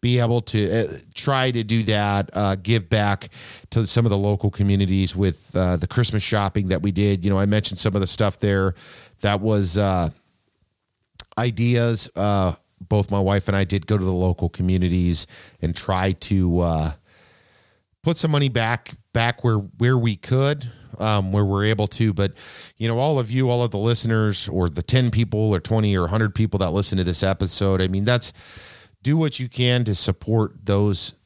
be 0.00 0.18
able 0.18 0.40
to 0.40 0.72
uh, 0.72 0.96
try 1.14 1.50
to 1.50 1.62
do 1.62 1.82
that, 1.84 2.30
uh, 2.32 2.56
give 2.56 2.88
back 2.88 3.28
to 3.70 3.86
some 3.86 4.04
of 4.04 4.10
the 4.10 4.18
local 4.18 4.50
communities 4.50 5.14
with 5.14 5.54
uh, 5.56 5.76
the 5.76 5.86
Christmas 5.86 6.22
shopping 6.22 6.68
that 6.68 6.82
we 6.82 6.90
did. 6.90 7.24
You 7.24 7.30
know, 7.30 7.38
I 7.38 7.46
mentioned 7.46 7.78
some 7.78 7.94
of 7.94 8.00
the 8.00 8.06
stuff 8.06 8.38
there 8.38 8.74
that 9.26 9.40
was 9.40 9.76
uh, 9.76 10.08
ideas. 11.36 12.08
Uh, 12.14 12.54
both 12.80 13.10
my 13.10 13.18
wife 13.18 13.48
and 13.48 13.56
I 13.56 13.64
did 13.64 13.86
go 13.86 13.98
to 13.98 14.04
the 14.04 14.12
local 14.12 14.48
communities 14.48 15.26
and 15.60 15.74
try 15.74 16.12
to 16.12 16.60
uh, 16.60 16.92
put 18.04 18.16
some 18.16 18.30
money 18.30 18.48
back 18.48 18.92
back 19.12 19.42
where 19.42 19.56
where 19.56 19.98
we 19.98 20.16
could. 20.16 20.70
Um, 20.98 21.30
where 21.30 21.44
we're 21.44 21.66
able 21.66 21.88
to. 21.88 22.14
But, 22.14 22.32
you 22.78 22.88
know, 22.88 22.98
all 22.98 23.18
of 23.18 23.30
you, 23.30 23.50
all 23.50 23.62
of 23.62 23.70
the 23.70 23.76
listeners, 23.76 24.48
or 24.48 24.70
the 24.70 24.82
10 24.82 25.10
people 25.10 25.54
or 25.54 25.60
20 25.60 25.94
or 25.94 26.02
100 26.02 26.34
people 26.34 26.58
that 26.60 26.70
listen 26.70 26.96
to 26.96 27.04
this 27.04 27.22
episode, 27.22 27.82
I 27.82 27.88
mean, 27.88 28.06
that's 28.06 28.32
do 29.02 29.18
what 29.18 29.38
you 29.38 29.50
can 29.50 29.84
to 29.84 29.94
support 29.94 30.64
those 30.64 31.16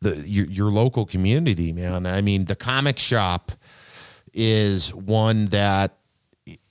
the 0.00 0.16
your, 0.26 0.46
your 0.46 0.70
local 0.72 1.06
community, 1.06 1.72
man. 1.72 2.06
I 2.06 2.22
mean, 2.22 2.46
the 2.46 2.56
comic 2.56 2.98
shop 2.98 3.52
is 4.32 4.92
one 4.92 5.46
that 5.46 5.99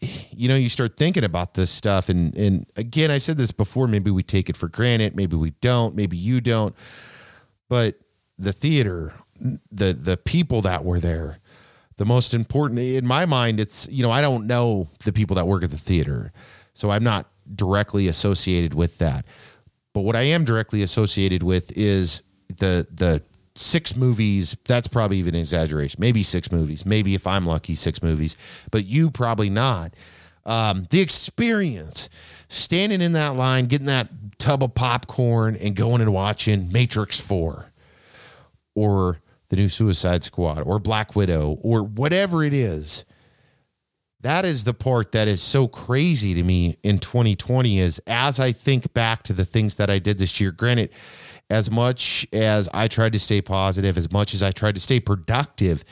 you 0.01 0.47
know 0.47 0.55
you 0.55 0.69
start 0.69 0.97
thinking 0.97 1.23
about 1.23 1.53
this 1.53 1.71
stuff. 1.71 2.10
And 2.10 2.36
and 2.36 2.65
again 2.75 3.12
I 3.12 3.17
said 3.17 3.38
this 3.38 3.51
before 3.51 3.88
maybe 3.88 4.12
we 4.12 4.23
take 4.23 4.49
it 4.49 4.58
for 4.58 4.67
granted 4.67 5.15
maybe 5.15 5.36
we 5.36 5.51
don't 5.62 5.95
maybe 5.95 6.17
you 6.17 6.41
don't. 6.41 6.75
But 7.67 7.99
the 8.38 8.53
theater 8.53 9.13
the 9.71 9.93
the 9.93 10.17
people 10.17 10.62
that 10.62 10.84
were 10.84 10.99
there 10.99 11.39
the 11.97 12.05
most 12.05 12.34
important 12.34 12.79
in 12.79 13.05
my 13.05 13.25
mind 13.25 13.60
it's 13.60 13.88
you 13.89 14.03
know 14.03 14.12
I 14.12 14.21
don't 14.21 14.47
know 14.47 14.88
the 15.03 15.13
people 15.13 15.36
that 15.36 15.47
work 15.47 15.63
at 15.63 15.71
the 15.71 15.77
theater. 15.77 16.32
So 16.73 16.91
I'm 16.91 17.03
not 17.03 17.29
directly 17.55 18.08
associated 18.08 18.73
with 18.73 18.99
that. 18.99 19.25
But 19.93 20.01
what 20.01 20.15
I 20.15 20.21
am 20.21 20.45
directly 20.45 20.82
associated 20.82 21.43
with 21.43 21.77
is 21.77 22.21
the 22.58 22.88
the 22.91 23.21
six 23.60 23.95
movies. 23.95 24.56
That's 24.65 24.88
probably 24.88 25.17
even 25.17 25.36
an 25.36 25.41
exaggeration. 25.41 26.00
Maybe 26.00 26.24
six 26.24 26.52
movies. 26.52 26.86
Maybe 26.86 27.15
if 27.15 27.28
I'm 27.28 27.45
lucky, 27.45 27.76
six 27.76 28.02
movies. 28.02 28.36
But 28.72 28.86
you 28.86 29.12
probably 29.12 29.50
not. 29.50 29.93
Um, 30.45 30.88
the 30.89 31.02
experience, 31.02 32.10
standing 32.48 33.02
in 33.02 33.13
that 33.13 33.36
line, 33.36 33.65
getting 33.65 33.88
that 33.88 34.10
tub 34.39 34.63
of 34.63 34.74
popcorn, 34.74 35.56
and 35.58 35.76
going 35.76 36.02
and 36.02 36.13
watching 36.13 36.72
Matrix 36.72 37.19
Four, 37.19 37.72
or 38.74 39.19
the 39.50 39.58
new 39.58 39.67
Suicide 39.67 40.24
Squad, 40.24 40.62
or 40.62 40.80
Black 40.80 41.15
Widow, 41.15 41.60
or 41.62 41.84
whatever 41.84 42.43
it 42.43 42.54
is 42.54 43.04
that 44.22 44.43
is 44.43 44.65
the 44.65 44.74
part 44.74 45.13
that 45.13 45.28
is 45.28 45.41
so 45.41 45.67
crazy 45.67 46.34
to 46.34 46.43
me 46.43 46.78
in 46.84 47.00
2020 47.00 47.80
is 47.80 48.02
as 48.06 48.39
I 48.39 48.52
think 48.52 48.93
back 48.93 49.24
to 49.24 49.34
the 49.34 49.45
things 49.45 49.76
that 49.76 49.89
I 49.89 50.00
did 50.00 50.17
this 50.17 50.41
year, 50.41 50.52
granted, 50.52 50.89
as 51.49 51.71
much 51.71 52.27
as 52.31 52.69
I 52.73 52.88
tried 52.88 53.13
to 53.13 53.19
stay 53.19 53.41
positive, 53.41 53.97
as 53.97 54.12
much 54.12 54.33
as 54.33 54.43
I 54.43 54.51
tried 54.51 54.75
to 54.75 54.81
stay 54.81 54.99
productive, 54.99 55.83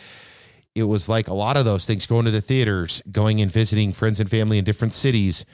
it 0.76 0.84
was 0.84 1.10
like 1.10 1.28
a 1.28 1.34
lot 1.34 1.58
of 1.58 1.66
those 1.66 1.86
things 1.86 2.06
going 2.06 2.26
to 2.26 2.32
the 2.32 2.42
theaters, 2.42 3.02
going 3.12 3.42
and 3.42 3.52
visiting 3.52 3.94
friends 3.94 4.20
and 4.20 4.30
family 4.30 4.60
in 4.60 4.64
different 4.64 4.94
cities, 4.94 5.46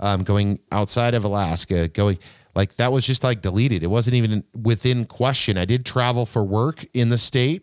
um, 0.00 0.24
going 0.24 0.58
outside 0.72 1.14
of 1.14 1.24
Alaska, 1.24 1.88
going 1.88 2.18
like 2.54 2.76
that 2.76 2.92
was 2.92 3.06
just 3.06 3.22
like 3.24 3.40
deleted. 3.40 3.82
It 3.82 3.88
wasn't 3.88 4.14
even 4.14 4.44
within 4.60 5.04
question. 5.04 5.58
I 5.58 5.64
did 5.64 5.84
travel 5.84 6.26
for 6.26 6.42
work 6.42 6.84
in 6.94 7.08
the 7.08 7.18
state, 7.18 7.62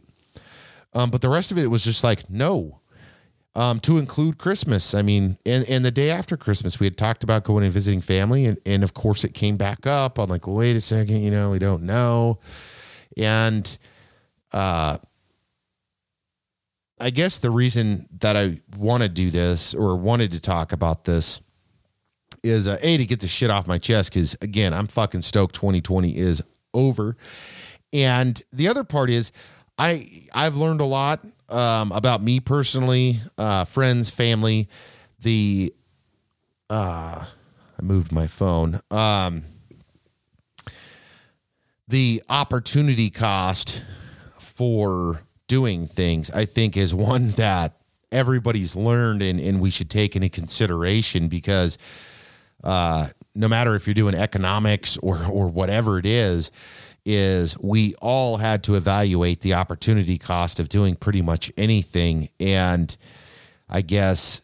um, 0.94 1.10
but 1.10 1.22
the 1.22 1.30
rest 1.30 1.52
of 1.52 1.58
it 1.58 1.68
was 1.68 1.84
just 1.84 2.04
like, 2.04 2.30
no, 2.30 2.81
um, 3.56 3.80
to 3.82 3.98
include 3.98 4.38
Christmas. 4.38 4.94
I 4.96 5.02
mean, 5.02 5.38
and, 5.46 5.68
and 5.68 5.84
the 5.84 5.92
day 5.92 6.10
after 6.10 6.38
Christmas, 6.38 6.80
we 6.80 6.86
had 6.86 6.98
talked 6.98 7.24
about 7.24 7.44
going 7.44 7.64
and 7.64 7.74
visiting 7.74 8.02
family, 8.02 8.46
and, 8.46 8.58
and 8.66 8.84
of 8.84 8.94
course, 8.94 9.24
it 9.24 9.34
came 9.34 9.58
back 9.58 9.86
up. 9.86 10.18
I'm 10.18 10.30
like, 10.30 10.48
wait 10.48 10.76
a 10.76 10.82
second, 10.82 11.22
you 11.24 11.32
know, 11.32 11.52
we 11.52 11.60
don't 11.60 11.84
know. 11.84 12.40
And 13.18 13.78
uh, 14.54 14.98
I 17.00 17.10
guess 17.10 17.40
the 17.40 17.52
reason 17.52 18.08
that 18.20 18.38
I 18.38 18.62
want 18.78 19.04
to 19.04 19.10
do 19.10 19.32
this 19.32 19.74
or 19.74 19.96
wanted 19.96 20.32
to 20.32 20.40
talk 20.40 20.72
about 20.72 21.04
this 21.04 21.42
is 22.44 22.68
uh, 22.68 22.78
a 22.82 22.98
to 22.98 23.06
get 23.06 23.20
the 23.20 23.28
shit 23.28 23.50
off 23.50 23.68
my 23.68 23.78
chest 23.78 24.12
because 24.12 24.36
again 24.42 24.74
I'm 24.74 24.88
fucking 24.88 25.22
stoked 25.22 25.56
2020 25.56 26.16
is 26.18 26.42
over, 26.74 27.18
and 27.92 28.42
the 28.54 28.68
other 28.68 28.84
part 28.84 29.10
is 29.10 29.32
I 29.78 30.28
I've 30.34 30.56
learned 30.56 30.82
a 30.82 30.86
lot 30.86 31.26
um, 31.52 31.92
about 31.92 32.22
me 32.22 32.40
personally, 32.40 33.20
uh, 33.38 33.66
friends, 33.66 34.10
family, 34.10 34.70
the 35.22 35.74
uh, 36.70 37.26
I 37.26 37.82
moved 37.82 38.12
my 38.12 38.28
phone. 38.28 38.80
Um, 38.90 39.44
the 41.88 42.24
opportunity 42.30 43.10
cost 43.10 43.84
for 44.40 45.22
doing 45.48 45.88
things, 45.88 46.32
I 46.32 46.46
think, 46.46 46.78
is 46.78 46.96
one 46.96 47.32
that 47.32 47.76
everybody's 48.12 48.76
learned 48.76 49.22
and, 49.22 49.40
and 49.40 49.60
we 49.60 49.70
should 49.70 49.90
take 49.90 50.16
into 50.16 50.30
consideration 50.30 51.28
because 51.28 51.78
uh, 52.64 53.08
no 53.36 53.48
matter 53.48 53.76
if 53.76 53.88
you're 53.88 53.94
doing 53.94 54.16
economics 54.16 54.98
or 54.98 55.26
or 55.26 55.48
whatever 55.48 55.98
it 55.98 56.06
is, 56.06 56.52
is 57.06 57.58
we 57.60 57.96
all 57.96 58.38
had 58.38 58.64
to 58.64 58.76
evaluate 58.76 59.42
the 59.42 59.54
opportunity 59.54 60.18
cost 60.18 60.60
of 60.60 60.70
doing 60.70 60.96
pretty 60.96 61.22
much 61.22 61.52
anything. 61.58 62.30
And 62.40 62.96
I 63.70 63.82
guess 63.82 64.42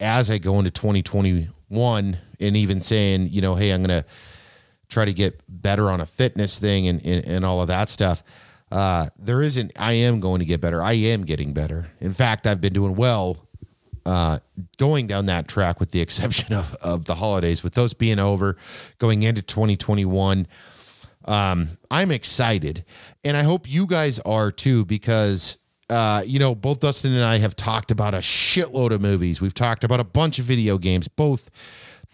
as 0.00 0.30
I 0.30 0.38
go 0.38 0.58
into 0.58 0.70
2021 0.70 2.18
and 2.40 2.56
even 2.56 2.80
saying, 2.80 3.28
you 3.30 3.42
know, 3.42 3.54
hey, 3.54 3.70
I'm 3.70 3.82
going 3.82 4.02
to 4.02 4.08
try 4.88 5.04
to 5.04 5.12
get 5.12 5.40
better 5.48 5.90
on 5.90 6.00
a 6.00 6.06
fitness 6.06 6.58
thing 6.58 6.88
and, 6.88 7.04
and, 7.04 7.24
and 7.26 7.44
all 7.44 7.60
of 7.60 7.68
that 7.68 7.88
stuff. 7.88 8.22
Uh, 8.70 9.08
there 9.18 9.42
isn't, 9.42 9.72
I 9.76 9.92
am 9.92 10.20
going 10.20 10.40
to 10.40 10.44
get 10.44 10.60
better. 10.60 10.82
I 10.82 10.92
am 10.92 11.24
getting 11.24 11.52
better. 11.52 11.88
In 12.00 12.12
fact, 12.12 12.46
I've 12.46 12.60
been 12.60 12.72
doing 12.72 12.94
well 12.94 13.38
uh, 14.06 14.38
going 14.76 15.06
down 15.06 15.26
that 15.26 15.48
track 15.48 15.80
with 15.80 15.90
the 15.90 16.00
exception 16.06 16.54
of, 16.54 16.74
of 16.74 17.04
the 17.04 17.14
holidays, 17.14 17.62
with 17.62 17.74
those 17.74 17.94
being 17.94 18.18
over, 18.18 18.56
going 18.98 19.22
into 19.22 19.42
2021. 19.42 20.46
Um, 21.24 21.68
I'm 21.90 22.10
excited, 22.10 22.84
and 23.24 23.36
I 23.36 23.42
hope 23.42 23.70
you 23.70 23.86
guys 23.86 24.18
are 24.20 24.50
too, 24.52 24.84
because 24.84 25.56
uh, 25.90 26.22
you 26.26 26.38
know, 26.38 26.54
both 26.54 26.80
Dustin 26.80 27.12
and 27.12 27.24
I 27.24 27.38
have 27.38 27.56
talked 27.56 27.90
about 27.90 28.14
a 28.14 28.18
shitload 28.18 28.90
of 28.90 29.00
movies. 29.00 29.40
We've 29.40 29.54
talked 29.54 29.84
about 29.84 30.00
a 30.00 30.04
bunch 30.04 30.38
of 30.38 30.44
video 30.44 30.78
games, 30.78 31.08
both 31.08 31.50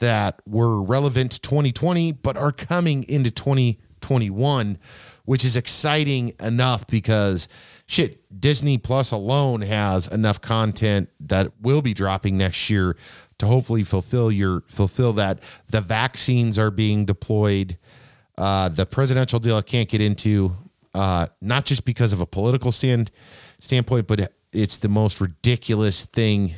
that 0.01 0.41
were 0.47 0.83
relevant 0.83 1.33
to 1.33 1.41
2020, 1.41 2.13
but 2.13 2.37
are 2.37 2.53
coming 2.53 3.05
into 3.09 3.31
2021, 3.31 4.79
which 5.25 5.45
is 5.45 5.57
exciting 5.57 6.33
enough 6.41 6.87
because 6.89 7.49
shit, 7.87 8.41
Disney 8.41 8.79
Plus 8.79 9.13
alone 9.13 9.61
has 9.63 10.09
enough 10.09 10.41
content 10.41 11.09
that 11.21 11.53
will 11.61 11.83
be 11.83 11.95
dropping 11.95 12.39
next 12.39 12.71
year 12.71 12.97
to 13.39 13.47
hopefully 13.47 13.85
fulfill 13.85 14.31
your 14.33 14.63
fulfill 14.69 15.13
that. 15.15 15.41
The 15.69 15.81
vaccines 15.81 16.59
are 16.59 16.71
being 16.71 17.05
deployed. 17.05 17.79
Uh, 18.41 18.71
the 18.71 18.87
presidential 18.87 19.39
deal 19.39 19.55
I 19.55 19.61
can't 19.61 19.87
get 19.87 20.01
into, 20.01 20.53
uh, 20.95 21.27
not 21.43 21.67
just 21.67 21.85
because 21.85 22.15
of 22.15 22.23
a 22.23 22.27
political 22.27 22.73
stand 22.73 23.11
standpoint, 23.59 24.07
but 24.07 24.33
it's 24.51 24.79
the 24.79 24.89
most 24.89 25.21
ridiculous 25.21 26.07
thing 26.07 26.55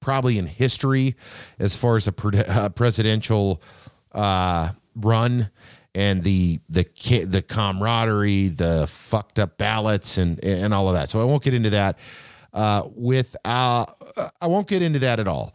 probably 0.00 0.36
in 0.36 0.46
history 0.46 1.14
as 1.60 1.76
far 1.76 1.96
as 1.96 2.08
a 2.08 2.12
pre- 2.12 2.42
presidential 2.74 3.62
uh, 4.10 4.70
run 4.96 5.48
and 5.94 6.24
the 6.24 6.58
the 6.68 6.84
the 7.24 7.40
camaraderie, 7.40 8.48
the 8.48 8.88
fucked 8.88 9.38
up 9.38 9.58
ballots, 9.58 10.18
and 10.18 10.42
and 10.44 10.74
all 10.74 10.88
of 10.88 10.94
that. 10.94 11.08
So 11.08 11.20
I 11.20 11.24
won't 11.24 11.44
get 11.44 11.54
into 11.54 11.70
that. 11.70 11.98
Uh, 12.52 12.88
with 12.96 13.36
uh, 13.44 13.84
I 14.40 14.46
won't 14.48 14.66
get 14.66 14.82
into 14.82 14.98
that 14.98 15.20
at 15.20 15.28
all. 15.28 15.54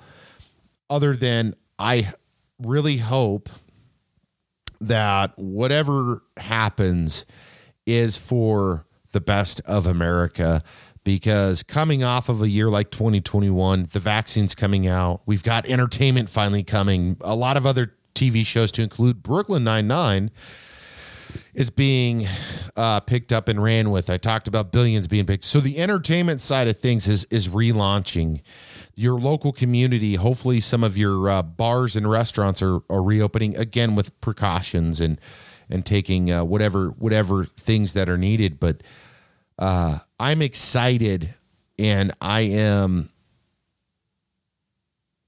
Other 0.89 1.13
than 1.13 1.55
I 1.77 2.13
really 2.57 2.97
hope 2.97 3.49
that 4.79 5.37
whatever 5.37 6.23
happens 6.37 7.25
is 7.85 8.17
for 8.17 8.85
the 9.11 9.21
best 9.21 9.61
of 9.65 9.85
America 9.85 10.61
because 11.03 11.63
coming 11.63 12.03
off 12.03 12.27
of 12.27 12.41
a 12.41 12.49
year 12.49 12.69
like 12.69 12.91
2021, 12.91 13.87
the 13.93 13.99
vaccine's 13.99 14.53
coming 14.53 14.87
out, 14.87 15.21
we've 15.25 15.43
got 15.43 15.65
entertainment 15.65 16.29
finally 16.29 16.63
coming, 16.63 17.15
a 17.21 17.33
lot 17.33 17.55
of 17.55 17.65
other 17.65 17.93
TV 18.13 18.45
shows 18.45 18.73
to 18.73 18.81
include 18.81 19.23
Brooklyn 19.23 19.63
Nine-Nine 19.63 20.31
is 21.53 21.69
being 21.69 22.27
uh, 22.75 22.99
picked 22.99 23.31
up 23.31 23.47
and 23.47 23.61
ran 23.61 23.89
with. 23.89 24.09
I 24.09 24.17
talked 24.17 24.47
about 24.47 24.71
billions 24.71 25.07
being 25.07 25.25
picked. 25.25 25.43
So 25.43 25.59
the 25.59 25.77
entertainment 25.77 26.41
side 26.41 26.67
of 26.67 26.77
things 26.77 27.07
is 27.07 27.25
is 27.25 27.47
relaunching. 27.49 28.41
Your 28.99 29.19
local 29.19 29.51
community, 29.51 30.15
hopefully, 30.15 30.59
some 30.59 30.83
of 30.83 30.97
your 30.97 31.29
uh, 31.29 31.43
bars 31.43 31.95
and 31.95 32.09
restaurants 32.09 32.61
are, 32.61 32.79
are 32.89 33.03
reopening 33.03 33.55
again 33.55 33.95
with 33.95 34.19
precautions 34.21 34.99
and 34.99 35.21
and 35.69 35.85
taking 35.85 36.31
uh, 36.31 36.43
whatever 36.43 36.89
whatever 36.89 37.45
things 37.45 37.93
that 37.93 38.09
are 38.09 38.17
needed. 38.17 38.59
But 38.59 38.81
uh, 39.59 39.99
I'm 40.19 40.41
excited, 40.41 41.33
and 41.77 42.11
I 42.19 42.41
am 42.41 43.09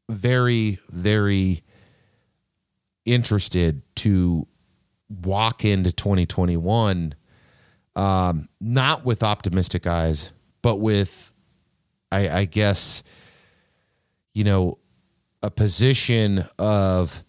very 0.09 0.79
very 0.89 1.63
interested 3.05 3.83
to 3.97 4.47
walk 5.09 5.63
into 5.63 5.91
2021 5.91 7.13
um, 7.99 8.47
not 8.61 9.03
with 9.03 9.23
optimistic 9.23 9.85
eyes, 9.85 10.31
but 10.61 10.77
with, 10.77 11.33
I, 12.11 12.29
I 12.29 12.45
guess, 12.45 13.03
you 14.39 14.45
know, 14.45 14.77
a 15.43 15.51
position 15.51 16.45
of 16.57 17.25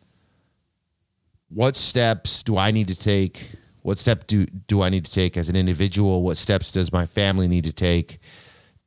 what 1.49 1.75
steps 1.75 2.45
do 2.45 2.57
I 2.57 2.71
need 2.71 2.87
to 2.87 2.95
take? 2.95 3.51
What 3.83 3.99
step 3.99 4.29
do 4.29 4.47
do 4.47 4.83
I 4.83 4.91
need 4.91 5.07
to 5.07 5.13
take 5.13 5.37
as 5.37 5.49
an 5.49 5.57
individual? 5.57 6.23
What 6.23 6.37
steps 6.37 6.71
does 6.71 6.93
my 6.93 7.07
family 7.07 7.49
need 7.49 7.65
to 7.65 7.73
take 7.73 8.21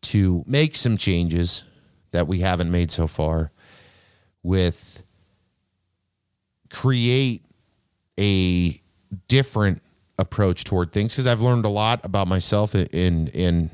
to 0.04 0.46
make 0.48 0.78
some 0.78 0.96
changes 0.96 1.66
that 2.12 2.26
we 2.26 2.40
haven't 2.40 2.72
made 2.72 2.92
so 2.92 3.08
far? 3.08 3.52
With 4.42 5.04
create 6.70 7.44
a 8.18 8.82
different 9.28 9.84
approach 10.18 10.64
toward 10.64 10.94
things 10.94 11.14
because 11.14 11.28
I've 11.28 11.42
learned 11.42 11.66
a 11.66 11.70
lot 11.70 12.06
about 12.06 12.30
myself 12.30 12.74
in 12.74 13.28
in 13.28 13.70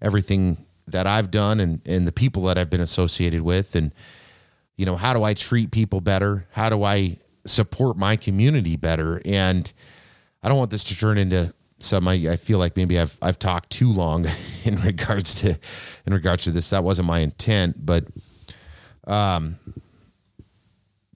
everything 0.00 0.64
that 0.92 1.06
I've 1.06 1.30
done 1.30 1.60
and 1.60 1.80
and 1.86 2.06
the 2.06 2.12
people 2.12 2.44
that 2.44 2.58
I've 2.58 2.70
been 2.70 2.80
associated 2.80 3.42
with 3.42 3.74
and 3.74 3.92
you 4.76 4.86
know 4.86 4.96
how 4.96 5.14
do 5.14 5.22
I 5.22 5.34
treat 5.34 5.70
people 5.70 6.00
better 6.00 6.46
how 6.52 6.68
do 6.68 6.84
I 6.84 7.18
support 7.46 7.96
my 7.96 8.16
community 8.16 8.76
better 8.76 9.20
and 9.24 9.72
I 10.42 10.48
don't 10.48 10.58
want 10.58 10.70
this 10.70 10.84
to 10.84 10.96
turn 10.96 11.18
into 11.18 11.54
some 11.80 12.08
I, 12.08 12.14
I 12.30 12.36
feel 12.36 12.58
like 12.58 12.76
maybe 12.76 12.98
I've 12.98 13.16
I've 13.22 13.38
talked 13.38 13.70
too 13.70 13.92
long 13.92 14.26
in 14.64 14.80
regards 14.80 15.34
to 15.36 15.58
in 16.06 16.12
regards 16.12 16.44
to 16.44 16.50
this 16.50 16.70
that 16.70 16.84
wasn't 16.84 17.08
my 17.08 17.20
intent 17.20 17.84
but 17.84 18.06
um 19.06 19.58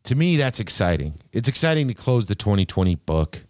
to 0.04 0.14
me, 0.14 0.36
that's 0.36 0.60
exciting. 0.60 1.14
It's 1.32 1.48
exciting 1.48 1.88
to 1.88 1.94
close 1.94 2.26
the 2.26 2.34
2020 2.34 2.96
book. 2.96 3.44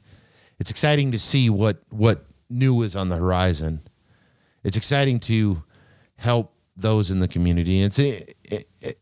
It's 0.58 0.70
exciting 0.70 1.12
to 1.12 1.18
see 1.18 1.50
what 1.50 1.82
what 1.90 2.26
new 2.50 2.82
is 2.82 2.94
on 2.94 3.08
the 3.08 3.16
horizon. 3.16 3.80
It's 4.62 4.76
exciting 4.76 5.18
to 5.20 5.62
help 6.22 6.54
those 6.76 7.10
in 7.10 7.18
the 7.18 7.28
community. 7.28 7.82
And 7.82 7.86
it's 7.86 7.98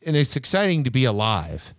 and 0.07 0.17
it's 0.17 0.37
exciting 0.37 0.85
to 0.85 0.91
be 0.91 1.05
alive 1.05 1.75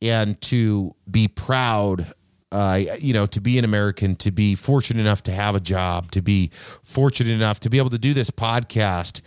and 0.00 0.40
to 0.42 0.92
be 1.10 1.28
proud 1.28 2.14
uh, 2.52 2.80
you 3.00 3.12
know, 3.12 3.26
to 3.26 3.40
be 3.40 3.58
an 3.58 3.64
American, 3.64 4.14
to 4.16 4.30
be 4.30 4.54
fortunate 4.54 5.00
enough 5.00 5.22
to 5.24 5.32
have 5.32 5.54
a 5.54 5.60
job, 5.60 6.10
to 6.12 6.22
be 6.22 6.50
fortunate 6.84 7.32
enough 7.32 7.60
to 7.60 7.68
be 7.68 7.78
able 7.78 7.90
to 7.90 7.98
do 7.98 8.14
this 8.14 8.30
podcast. 8.30 9.20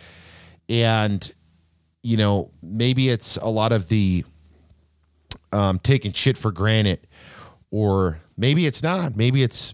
And, 0.69 1.31
you 2.01 2.17
know, 2.17 2.51
maybe 2.63 3.09
it's 3.09 3.37
a 3.37 3.47
lot 3.49 3.71
of 3.71 3.89
the 3.89 4.23
um, 5.51 5.79
taking 5.79 6.13
shit 6.13 6.37
for 6.37 6.51
granted, 6.51 7.07
or 7.71 8.19
maybe 8.37 8.65
it's 8.65 8.81
not. 8.81 9.17
Maybe 9.17 9.43
it's 9.43 9.73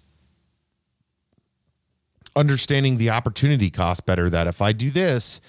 understanding 2.36 2.98
the 2.98 3.10
opportunity 3.12 3.70
cost 3.70 4.06
better. 4.06 4.30
That 4.30 4.48
if 4.48 4.62
I 4.62 4.72
do 4.72 4.90
this, 4.90 5.42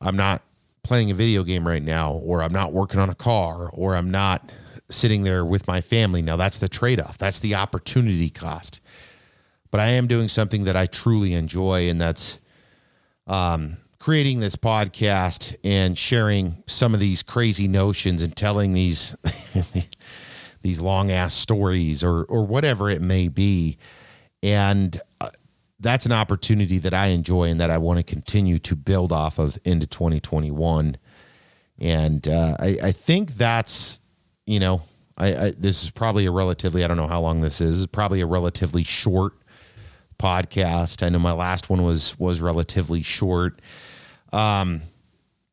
I'm 0.00 0.16
not 0.16 0.42
playing 0.82 1.10
a 1.10 1.14
video 1.14 1.44
game 1.44 1.66
right 1.66 1.82
now, 1.82 2.12
or 2.12 2.42
I'm 2.42 2.52
not 2.52 2.72
working 2.72 3.00
on 3.00 3.10
a 3.10 3.14
car, 3.14 3.70
or 3.72 3.94
I'm 3.94 4.10
not 4.10 4.50
sitting 4.88 5.22
there 5.22 5.44
with 5.44 5.66
my 5.66 5.80
family. 5.80 6.22
Now 6.22 6.36
that's 6.36 6.58
the 6.58 6.68
trade 6.68 7.00
off. 7.00 7.18
That's 7.18 7.40
the 7.40 7.54
opportunity 7.54 8.30
cost. 8.30 8.80
But 9.70 9.80
I 9.80 9.88
am 9.88 10.08
doing 10.08 10.28
something 10.28 10.64
that 10.64 10.76
I 10.76 10.86
truly 10.86 11.34
enjoy, 11.34 11.88
and 11.88 12.00
that's 12.00 12.38
um, 13.26 13.76
creating 14.00 14.40
this 14.40 14.56
podcast 14.56 15.54
and 15.62 15.96
sharing 15.96 16.62
some 16.66 16.94
of 16.94 17.00
these 17.00 17.22
crazy 17.22 17.68
notions 17.68 18.22
and 18.22 18.34
telling 18.34 18.72
these 18.72 19.14
these 20.62 20.80
long 20.80 21.12
ass 21.12 21.34
stories 21.34 22.02
or 22.02 22.24
or 22.24 22.44
whatever 22.44 22.90
it 22.90 23.00
may 23.00 23.28
be 23.28 23.78
and 24.42 25.00
that's 25.80 26.06
an 26.06 26.12
opportunity 26.12 26.78
that 26.78 26.94
I 26.94 27.06
enjoy 27.06 27.44
and 27.44 27.60
that 27.60 27.70
I 27.70 27.78
want 27.78 27.98
to 27.98 28.02
continue 28.02 28.58
to 28.60 28.76
build 28.76 29.12
off 29.12 29.38
of 29.38 29.58
into 29.64 29.86
2021. 29.86 30.96
And 31.78 32.28
uh, 32.28 32.56
I, 32.60 32.76
I 32.82 32.92
think 32.92 33.32
that's, 33.32 34.00
you 34.46 34.60
know, 34.60 34.82
I, 35.16 35.46
I, 35.46 35.50
this 35.52 35.82
is 35.82 35.90
probably 35.90 36.26
a 36.26 36.30
relatively 36.30 36.84
I 36.84 36.88
don't 36.88 36.96
know 36.96 37.06
how 37.06 37.20
long 37.20 37.40
this 37.40 37.60
is. 37.60 37.86
Probably 37.86 38.20
a 38.20 38.26
relatively 38.26 38.82
short 38.82 39.34
podcast. 40.18 41.04
I 41.04 41.08
know 41.08 41.18
my 41.18 41.32
last 41.32 41.70
one 41.70 41.82
was 41.82 42.18
was 42.18 42.40
relatively 42.40 43.02
short. 43.02 43.60
Um, 44.32 44.82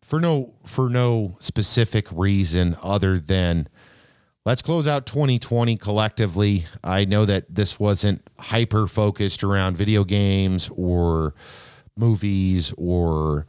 for 0.02 0.20
no 0.20 0.54
for 0.66 0.90
no 0.90 1.36
specific 1.40 2.08
reason 2.12 2.78
other 2.82 3.20
than 3.20 3.68
let's 4.48 4.62
close 4.62 4.88
out 4.88 5.06
2020 5.06 5.76
collectively. 5.76 6.66
I 6.82 7.04
know 7.04 7.26
that 7.26 7.54
this 7.54 7.82
wasn't 7.82 8.26
hyper 8.39 8.88
focused 8.88 9.43
around 9.43 9.76
video 9.76 10.06
games 10.06 10.72
or 10.74 11.36
movies 11.98 12.74
or 12.78 13.45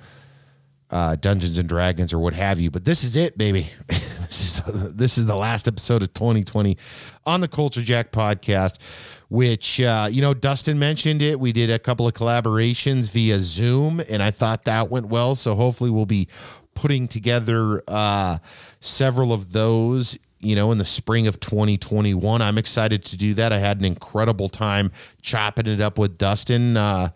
uh, 0.91 1.15
Dungeons 1.15 1.57
and 1.57 1.69
Dragons 1.69 2.13
or 2.13 2.19
what 2.19 2.35
have 2.35 2.59
you, 2.59 2.73
but 2.73 2.85
this 2.85 3.05
is 3.05 3.15
it, 3.15 3.39
baby. 3.39 3.69
this 3.87 4.61
is 4.67 4.93
this 4.93 5.19
is 5.19 5.27
the 5.27 5.37
last 5.37 5.69
episode 5.69 6.03
of 6.03 6.13
2020 6.15 6.77
on 7.25 7.43
the 7.43 7.49
Culture 7.49 7.83
Jack 7.83 8.11
podcast. 8.11 8.81
Which 9.29 9.81
uh, 9.81 10.09
you 10.11 10.21
know, 10.21 10.35
Dustin 10.35 10.81
mentioned 10.81 11.23
it. 11.23 11.39
We 11.39 11.53
did 11.53 11.71
a 11.71 11.79
couple 11.79 12.09
of 12.09 12.15
collaborations 12.15 13.09
via 13.09 13.39
Zoom, 13.39 14.01
and 14.09 14.21
I 14.21 14.33
thought 14.33 14.65
that 14.65 14.91
went 14.91 15.07
well. 15.07 15.37
So 15.37 15.55
hopefully, 15.55 15.91
we'll 15.91 16.07
be 16.07 16.27
putting 16.75 17.07
together 17.07 17.85
uh, 17.87 18.39
several 18.81 19.33
of 19.33 19.53
those 19.53 20.19
you 20.41 20.55
know, 20.55 20.73
in 20.73 20.79
the 20.79 20.85
spring 20.85 21.27
of 21.27 21.41
2021. 21.41 22.43
I'm 22.43 22.59
excited 22.59 23.05
to 23.07 23.17
do 23.17 23.35
that. 23.35 23.53
I 23.53 23.59
had 23.59 23.79
an 23.79 23.85
incredible 23.85 24.49
time 24.49 24.93
chopping 25.23 25.67
it 25.67 25.81
up 25.81 25.99
with 25.99 26.19
Dustin 26.19 26.77
uh, 26.77 27.11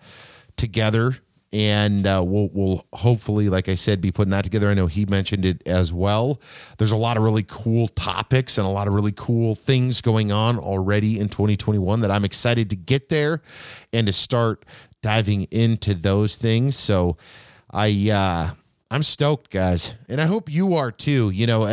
together. 0.57 1.17
And 1.55 2.07
uh, 2.07 2.23
we'll, 2.25 2.49
we'll 2.53 2.87
hopefully, 2.95 3.51
like 3.51 3.69
I 3.69 3.75
said, 3.75 4.01
be 4.01 4.11
putting 4.11 4.31
that 4.31 4.43
together. 4.43 4.71
I 4.71 4.75
know 4.75 4.87
he 4.87 5.05
mentioned 5.05 5.45
it 5.45 5.63
as 5.67 5.93
well. 5.93 6.41
There's 6.79 6.93
a 6.93 6.97
lot 6.97 7.19
of 7.19 7.23
really 7.23 7.45
cool 7.47 7.89
topics 7.89 8.57
and 8.57 8.67
a 8.67 8.71
lot 8.71 8.89
of 8.89 8.95
really 8.95 9.13
cool 9.13 9.55
things 9.55 10.01
going 10.01 10.33
on 10.33 10.59
already 10.59 11.21
in 11.21 11.29
2021 11.29 12.01
that 12.01 12.11
I'm 12.11 12.25
excited 12.25 12.71
to 12.71 12.77
get 12.77 13.11
there 13.11 13.43
and 13.93 14.07
to 14.07 14.15
start 14.15 14.65
diving 15.03 15.45
into 15.51 15.93
those 15.93 16.37
things. 16.37 16.75
So 16.77 17.19
I, 17.71 18.11
uh, 18.11 18.55
I'm 18.93 19.03
stoked, 19.03 19.51
guys, 19.51 19.95
and 20.11 20.21
I 20.21 20.27
hope 20.27 20.53
you 20.53 20.77
are 20.77 20.93
too. 20.93 21.31
You 21.31 21.47
know, 21.47 21.65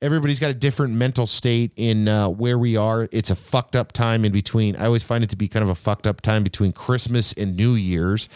everybody's 0.00 0.38
got 0.38 0.50
a 0.50 0.54
different 0.54 0.94
mental 0.94 1.26
state 1.26 1.72
in 1.74 2.06
uh, 2.06 2.28
where 2.28 2.56
we 2.56 2.76
are. 2.76 3.08
It's 3.10 3.30
a 3.30 3.34
fucked 3.34 3.74
up 3.74 3.90
time 3.90 4.24
in 4.24 4.30
between. 4.30 4.76
I 4.76 4.86
always 4.86 5.02
find 5.02 5.24
it 5.24 5.30
to 5.30 5.36
be 5.36 5.48
kind 5.48 5.64
of 5.64 5.68
a 5.68 5.74
fucked 5.74 6.06
up 6.06 6.20
time 6.20 6.44
between 6.44 6.70
Christmas 6.70 7.32
and 7.32 7.56
New 7.56 7.72
Year's. 7.72 8.28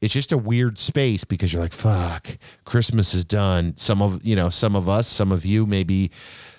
It's 0.00 0.14
just 0.14 0.32
a 0.32 0.38
weird 0.38 0.78
space 0.78 1.24
because 1.24 1.52
you're 1.52 1.60
like, 1.60 1.74
fuck, 1.74 2.38
Christmas 2.64 3.12
is 3.12 3.26
done. 3.26 3.74
Some 3.76 4.00
of 4.00 4.24
you 4.24 4.36
know, 4.36 4.48
some 4.48 4.74
of 4.74 4.88
us, 4.88 5.06
some 5.06 5.30
of 5.30 5.44
you, 5.44 5.66
maybe 5.66 6.10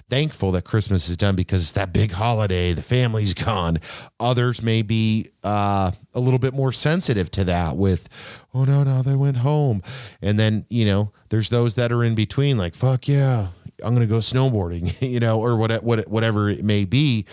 thankful 0.10 0.52
that 0.54 0.64
Christmas 0.64 1.10
is 1.10 1.18
done 1.18 1.36
because 1.36 1.62
it's 1.62 1.74
that 1.74 1.92
big 1.94 2.12
holiday. 2.12 2.74
The 2.74 2.82
family's 2.82 3.34
gone. 3.46 3.80
Others 4.20 4.62
may 4.62 4.82
be 4.82 5.30
uh, 5.44 5.92
a 6.14 6.20
little 6.20 6.40
bit 6.40 6.54
more 6.54 6.72
sensitive 6.72 7.30
to 7.32 7.44
that 7.46 7.78
with, 7.78 8.08
oh 8.54 8.64
no, 8.64 8.84
no, 8.84 9.02
they 9.02 9.16
went 9.16 9.38
home. 9.38 9.84
And 10.22 10.40
then, 10.40 10.66
you 10.70 10.86
know, 10.86 11.12
there's 11.30 11.50
those 11.50 11.76
that 11.76 11.92
are 11.92 12.04
in 12.04 12.16
between, 12.16 12.58
like, 12.58 12.76
fuck 12.76 13.08
yeah, 13.08 13.48
I'm 13.84 13.96
going 13.96 14.08
to 14.08 14.12
go 14.12 14.20
snowboarding, 14.20 14.96
you 15.08 15.20
know, 15.20 15.40
or 15.40 15.58
what, 15.58 15.84
what, 15.84 16.08
whatever 16.08 16.50
it 16.50 16.64
may 16.64 16.86
be. 16.86 17.26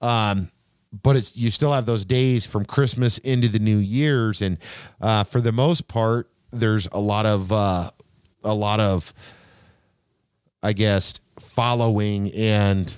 Um, 0.00 0.50
but 1.02 1.16
it's 1.16 1.34
you 1.36 1.50
still 1.50 1.72
have 1.72 1.86
those 1.86 2.04
days 2.04 2.44
from 2.44 2.64
Christmas 2.64 3.18
into 3.18 3.48
the 3.48 3.58
New 3.58 3.78
Year's, 3.78 4.42
and 4.42 4.58
uh, 5.00 5.24
for 5.24 5.40
the 5.40 5.52
most 5.52 5.88
part, 5.88 6.30
there's 6.50 6.86
a 6.92 7.00
lot 7.00 7.24
of 7.24 7.50
uh, 7.50 7.90
a 8.44 8.54
lot 8.54 8.78
of, 8.78 9.14
I 10.62 10.74
guess, 10.74 11.18
following 11.40 12.32
and 12.32 12.94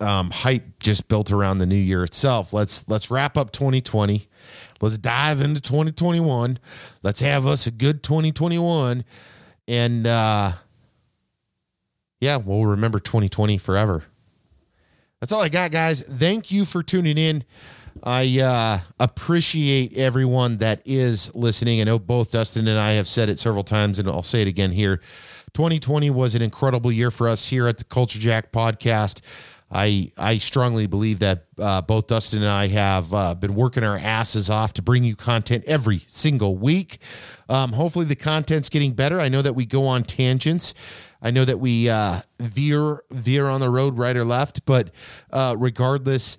um, 0.00 0.30
hype 0.30 0.78
just 0.80 1.08
built 1.08 1.30
around 1.30 1.58
the 1.58 1.66
new 1.66 1.76
year 1.76 2.04
itself. 2.04 2.52
Let's 2.52 2.88
let's 2.88 3.10
wrap 3.10 3.36
up 3.36 3.50
2020. 3.52 4.26
Let's 4.80 4.98
dive 4.98 5.40
into 5.40 5.60
2021. 5.60 6.58
Let's 7.02 7.20
have 7.20 7.46
us 7.46 7.66
a 7.66 7.70
good 7.70 8.02
2021, 8.02 9.04
and 9.66 10.06
uh, 10.06 10.52
yeah, 12.20 12.36
we'll 12.36 12.66
remember 12.66 12.98
2020 12.98 13.58
forever. 13.58 14.04
That's 15.20 15.32
all 15.32 15.40
I 15.40 15.48
got, 15.48 15.70
guys. 15.70 16.02
Thank 16.02 16.50
you 16.50 16.64
for 16.64 16.82
tuning 16.82 17.16
in. 17.16 17.44
I 18.02 18.40
uh, 18.40 18.78
appreciate 18.98 19.96
everyone 19.96 20.58
that 20.58 20.82
is 20.84 21.34
listening. 21.34 21.80
I 21.80 21.84
know 21.84 21.98
both 21.98 22.32
Dustin 22.32 22.68
and 22.68 22.78
I 22.78 22.92
have 22.92 23.08
said 23.08 23.28
it 23.28 23.38
several 23.38 23.62
times, 23.62 23.98
and 23.98 24.08
I'll 24.08 24.22
say 24.22 24.42
it 24.42 24.48
again 24.48 24.72
here. 24.72 25.00
2020 25.54 26.10
was 26.10 26.34
an 26.34 26.42
incredible 26.42 26.90
year 26.90 27.12
for 27.12 27.28
us 27.28 27.48
here 27.48 27.68
at 27.68 27.78
the 27.78 27.84
Culture 27.84 28.18
Jack 28.18 28.50
podcast. 28.50 29.20
I 29.70 30.10
I 30.18 30.38
strongly 30.38 30.86
believe 30.86 31.20
that 31.20 31.46
uh, 31.58 31.80
both 31.80 32.08
Dustin 32.08 32.42
and 32.42 32.50
I 32.50 32.66
have 32.68 33.14
uh, 33.14 33.34
been 33.34 33.54
working 33.54 33.84
our 33.84 33.96
asses 33.96 34.50
off 34.50 34.74
to 34.74 34.82
bring 34.82 35.04
you 35.04 35.16
content 35.16 35.64
every 35.66 36.04
single 36.08 36.56
week. 36.56 36.98
Um, 37.48 37.72
hopefully, 37.72 38.04
the 38.04 38.16
content's 38.16 38.68
getting 38.68 38.92
better. 38.92 39.20
I 39.20 39.28
know 39.28 39.42
that 39.42 39.54
we 39.54 39.64
go 39.64 39.86
on 39.86 40.02
tangents. 40.02 40.74
I 41.22 41.30
know 41.30 41.44
that 41.44 41.58
we 41.58 41.88
uh, 41.88 42.20
veer 42.40 43.02
veer 43.10 43.46
on 43.46 43.60
the 43.60 43.70
road 43.70 43.96
right 43.96 44.16
or 44.16 44.24
left, 44.24 44.66
but 44.66 44.90
uh, 45.32 45.54
regardless, 45.56 46.36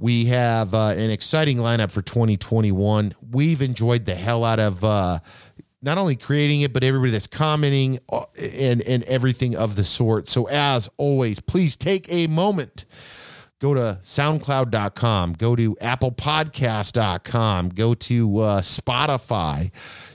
we 0.00 0.26
have 0.26 0.72
uh, 0.72 0.94
an 0.96 1.10
exciting 1.10 1.58
lineup 1.58 1.92
for 1.92 2.00
2021. 2.00 3.14
We've 3.32 3.60
enjoyed 3.60 4.06
the 4.06 4.14
hell 4.14 4.44
out 4.44 4.58
of 4.58 4.82
uh, 4.82 5.18
not 5.82 5.98
only 5.98 6.16
creating 6.16 6.60
it, 6.60 6.72
but 6.72 6.84
everybody 6.84 7.10
that's 7.12 7.26
commenting 7.26 7.98
uh, 8.10 8.24
and, 8.38 8.82
and 8.82 9.02
everything 9.04 9.56
of 9.56 9.76
the 9.76 9.84
sort. 9.84 10.28
So, 10.28 10.46
as 10.48 10.88
always, 10.96 11.40
please 11.40 11.76
take 11.76 12.12
a 12.12 12.26
moment. 12.26 12.84
Go 13.60 13.74
to 13.74 13.98
soundcloud.com, 14.02 15.34
go 15.34 15.54
to 15.54 15.76
applepodcast.com, 15.76 17.68
go 17.68 17.92
to 17.92 18.38
uh, 18.38 18.60
Spotify. 18.62 19.70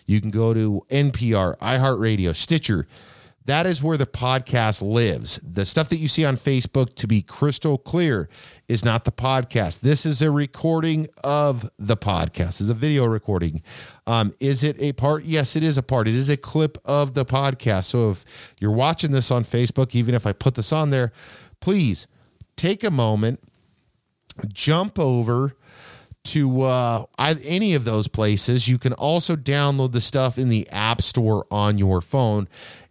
You 0.08 0.20
can 0.20 0.32
go 0.32 0.54
to 0.56 0.84
NPR, 0.90 1.56
iHeartRadio, 1.60 2.34
Stitcher, 2.34 2.88
that 3.46 3.68
is 3.68 3.82
where 3.82 3.98
the 3.98 4.08
podcast 4.08 4.82
lives. 4.82 5.40
The 5.44 5.66
stuff 5.66 5.90
that 5.90 5.98
you 5.98 6.08
see 6.08 6.26
on 6.26 6.36
Facebook, 6.36 6.96
to 6.96 7.08
be 7.08 7.22
crystal 7.22 7.78
clear, 7.78 8.28
is 8.68 8.84
not 8.84 9.06
the 9.06 9.12
podcast. 9.12 9.82
This 9.82 10.06
is 10.06 10.22
a 10.24 10.32
recording 10.32 11.08
of 11.24 11.70
the 11.78 11.96
podcast. 11.96 12.60
Is 12.60 12.72
a 12.72 12.74
video 12.74 13.06
recording. 13.06 13.62
Um, 14.08 14.34
is 14.40 14.64
it 14.64 14.82
a 14.82 14.94
part? 14.94 15.26
Yes, 15.26 15.56
it 15.56 15.64
is 15.64 15.78
a 15.78 15.84
part. 15.84 16.08
It 16.08 16.16
is 16.16 16.30
a 16.30 16.38
clip 16.38 16.80
of 16.86 17.14
the 17.14 17.24
podcast. 17.24 17.86
So 17.86 18.12
if 18.12 18.26
you're 18.60 18.72
watching 18.72 19.12
this 19.12 19.30
on 19.30 19.44
Facebook, 19.44 19.94
even 19.94 20.16
if 20.16 20.26
I 20.26 20.34
put 20.34 20.56
this 20.56 20.74
on 20.74 20.90
there, 20.90 21.12
please 21.62 22.08
take 22.56 22.84
a 22.84 22.92
moment, 22.92 23.42
jump 24.52 24.98
over 24.98 25.56
to 26.24 26.64
uh, 26.64 27.06
any 27.20 27.76
of 27.76 27.86
those 27.86 28.08
places. 28.08 28.68
You 28.68 28.80
can 28.80 28.94
also 28.94 29.36
download 29.36 29.92
the 29.92 30.02
stuff 30.02 30.40
in 30.40 30.50
the 30.50 30.68
App 30.72 31.04
Store 31.04 31.46
on 31.52 31.78
your 31.78 32.02
phone 32.02 32.48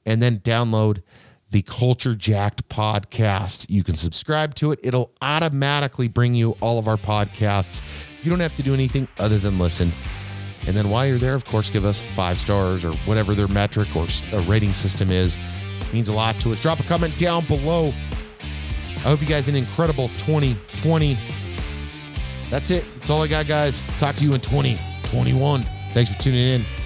and 0.07 0.22
then 0.22 0.38
download 0.40 1.02
the 1.50 1.62
Culture 1.62 2.14
Jacked 2.14 2.68
podcast. 2.68 3.66
You 3.68 3.84
can 3.84 3.96
subscribe 3.96 4.55
to 4.57 4.72
it, 4.72 4.80
it'll 4.82 5.12
automatically 5.22 6.09
bring 6.09 6.34
you 6.34 6.57
all 6.61 6.78
of 6.78 6.88
our 6.88 6.96
podcasts. 6.96 7.80
You 8.22 8.30
don't 8.30 8.40
have 8.40 8.57
to 8.57 8.62
do 8.62 8.74
anything 8.74 9.07
other 9.18 9.38
than 9.38 9.59
listen. 9.59 9.92
And 10.66 10.76
then 10.76 10.88
while 10.88 11.07
you're 11.07 11.18
there, 11.18 11.34
of 11.34 11.44
course, 11.44 11.70
give 11.70 11.84
us 11.84 12.00
five 12.16 12.38
stars 12.38 12.84
or 12.84 12.92
whatever 13.05 13.34
their 13.34 13.48
metric 13.48 13.94
or 13.94 14.07
rating 14.42 14.72
system 14.72 15.11
is. 15.11 15.36
It 15.80 15.92
means 15.92 16.09
a 16.09 16.12
lot 16.12 16.40
to 16.40 16.52
us. 16.52 16.61
Drop 16.61 16.80
a 16.80 16.84
comment 16.84 17.16
down 17.18 17.46
below. 17.46 17.92
I 18.96 19.09
hope 19.09 19.20
you 19.20 19.26
guys 19.26 19.48
an 19.48 19.57
incredible 19.57 20.09
2020. 20.16 21.18
That's 22.48 22.70
it. 22.70 22.84
That's 22.94 23.11
all 23.11 23.22
I 23.22 23.26
got, 23.26 23.46
guys. 23.46 23.82
Talk 23.98 24.16
to 24.16 24.24
you 24.24 24.34
in 24.34 24.40
2021. 24.40 25.62
Thanks 25.92 26.12
for 26.12 26.20
tuning 26.20 26.40
in. 26.40 26.84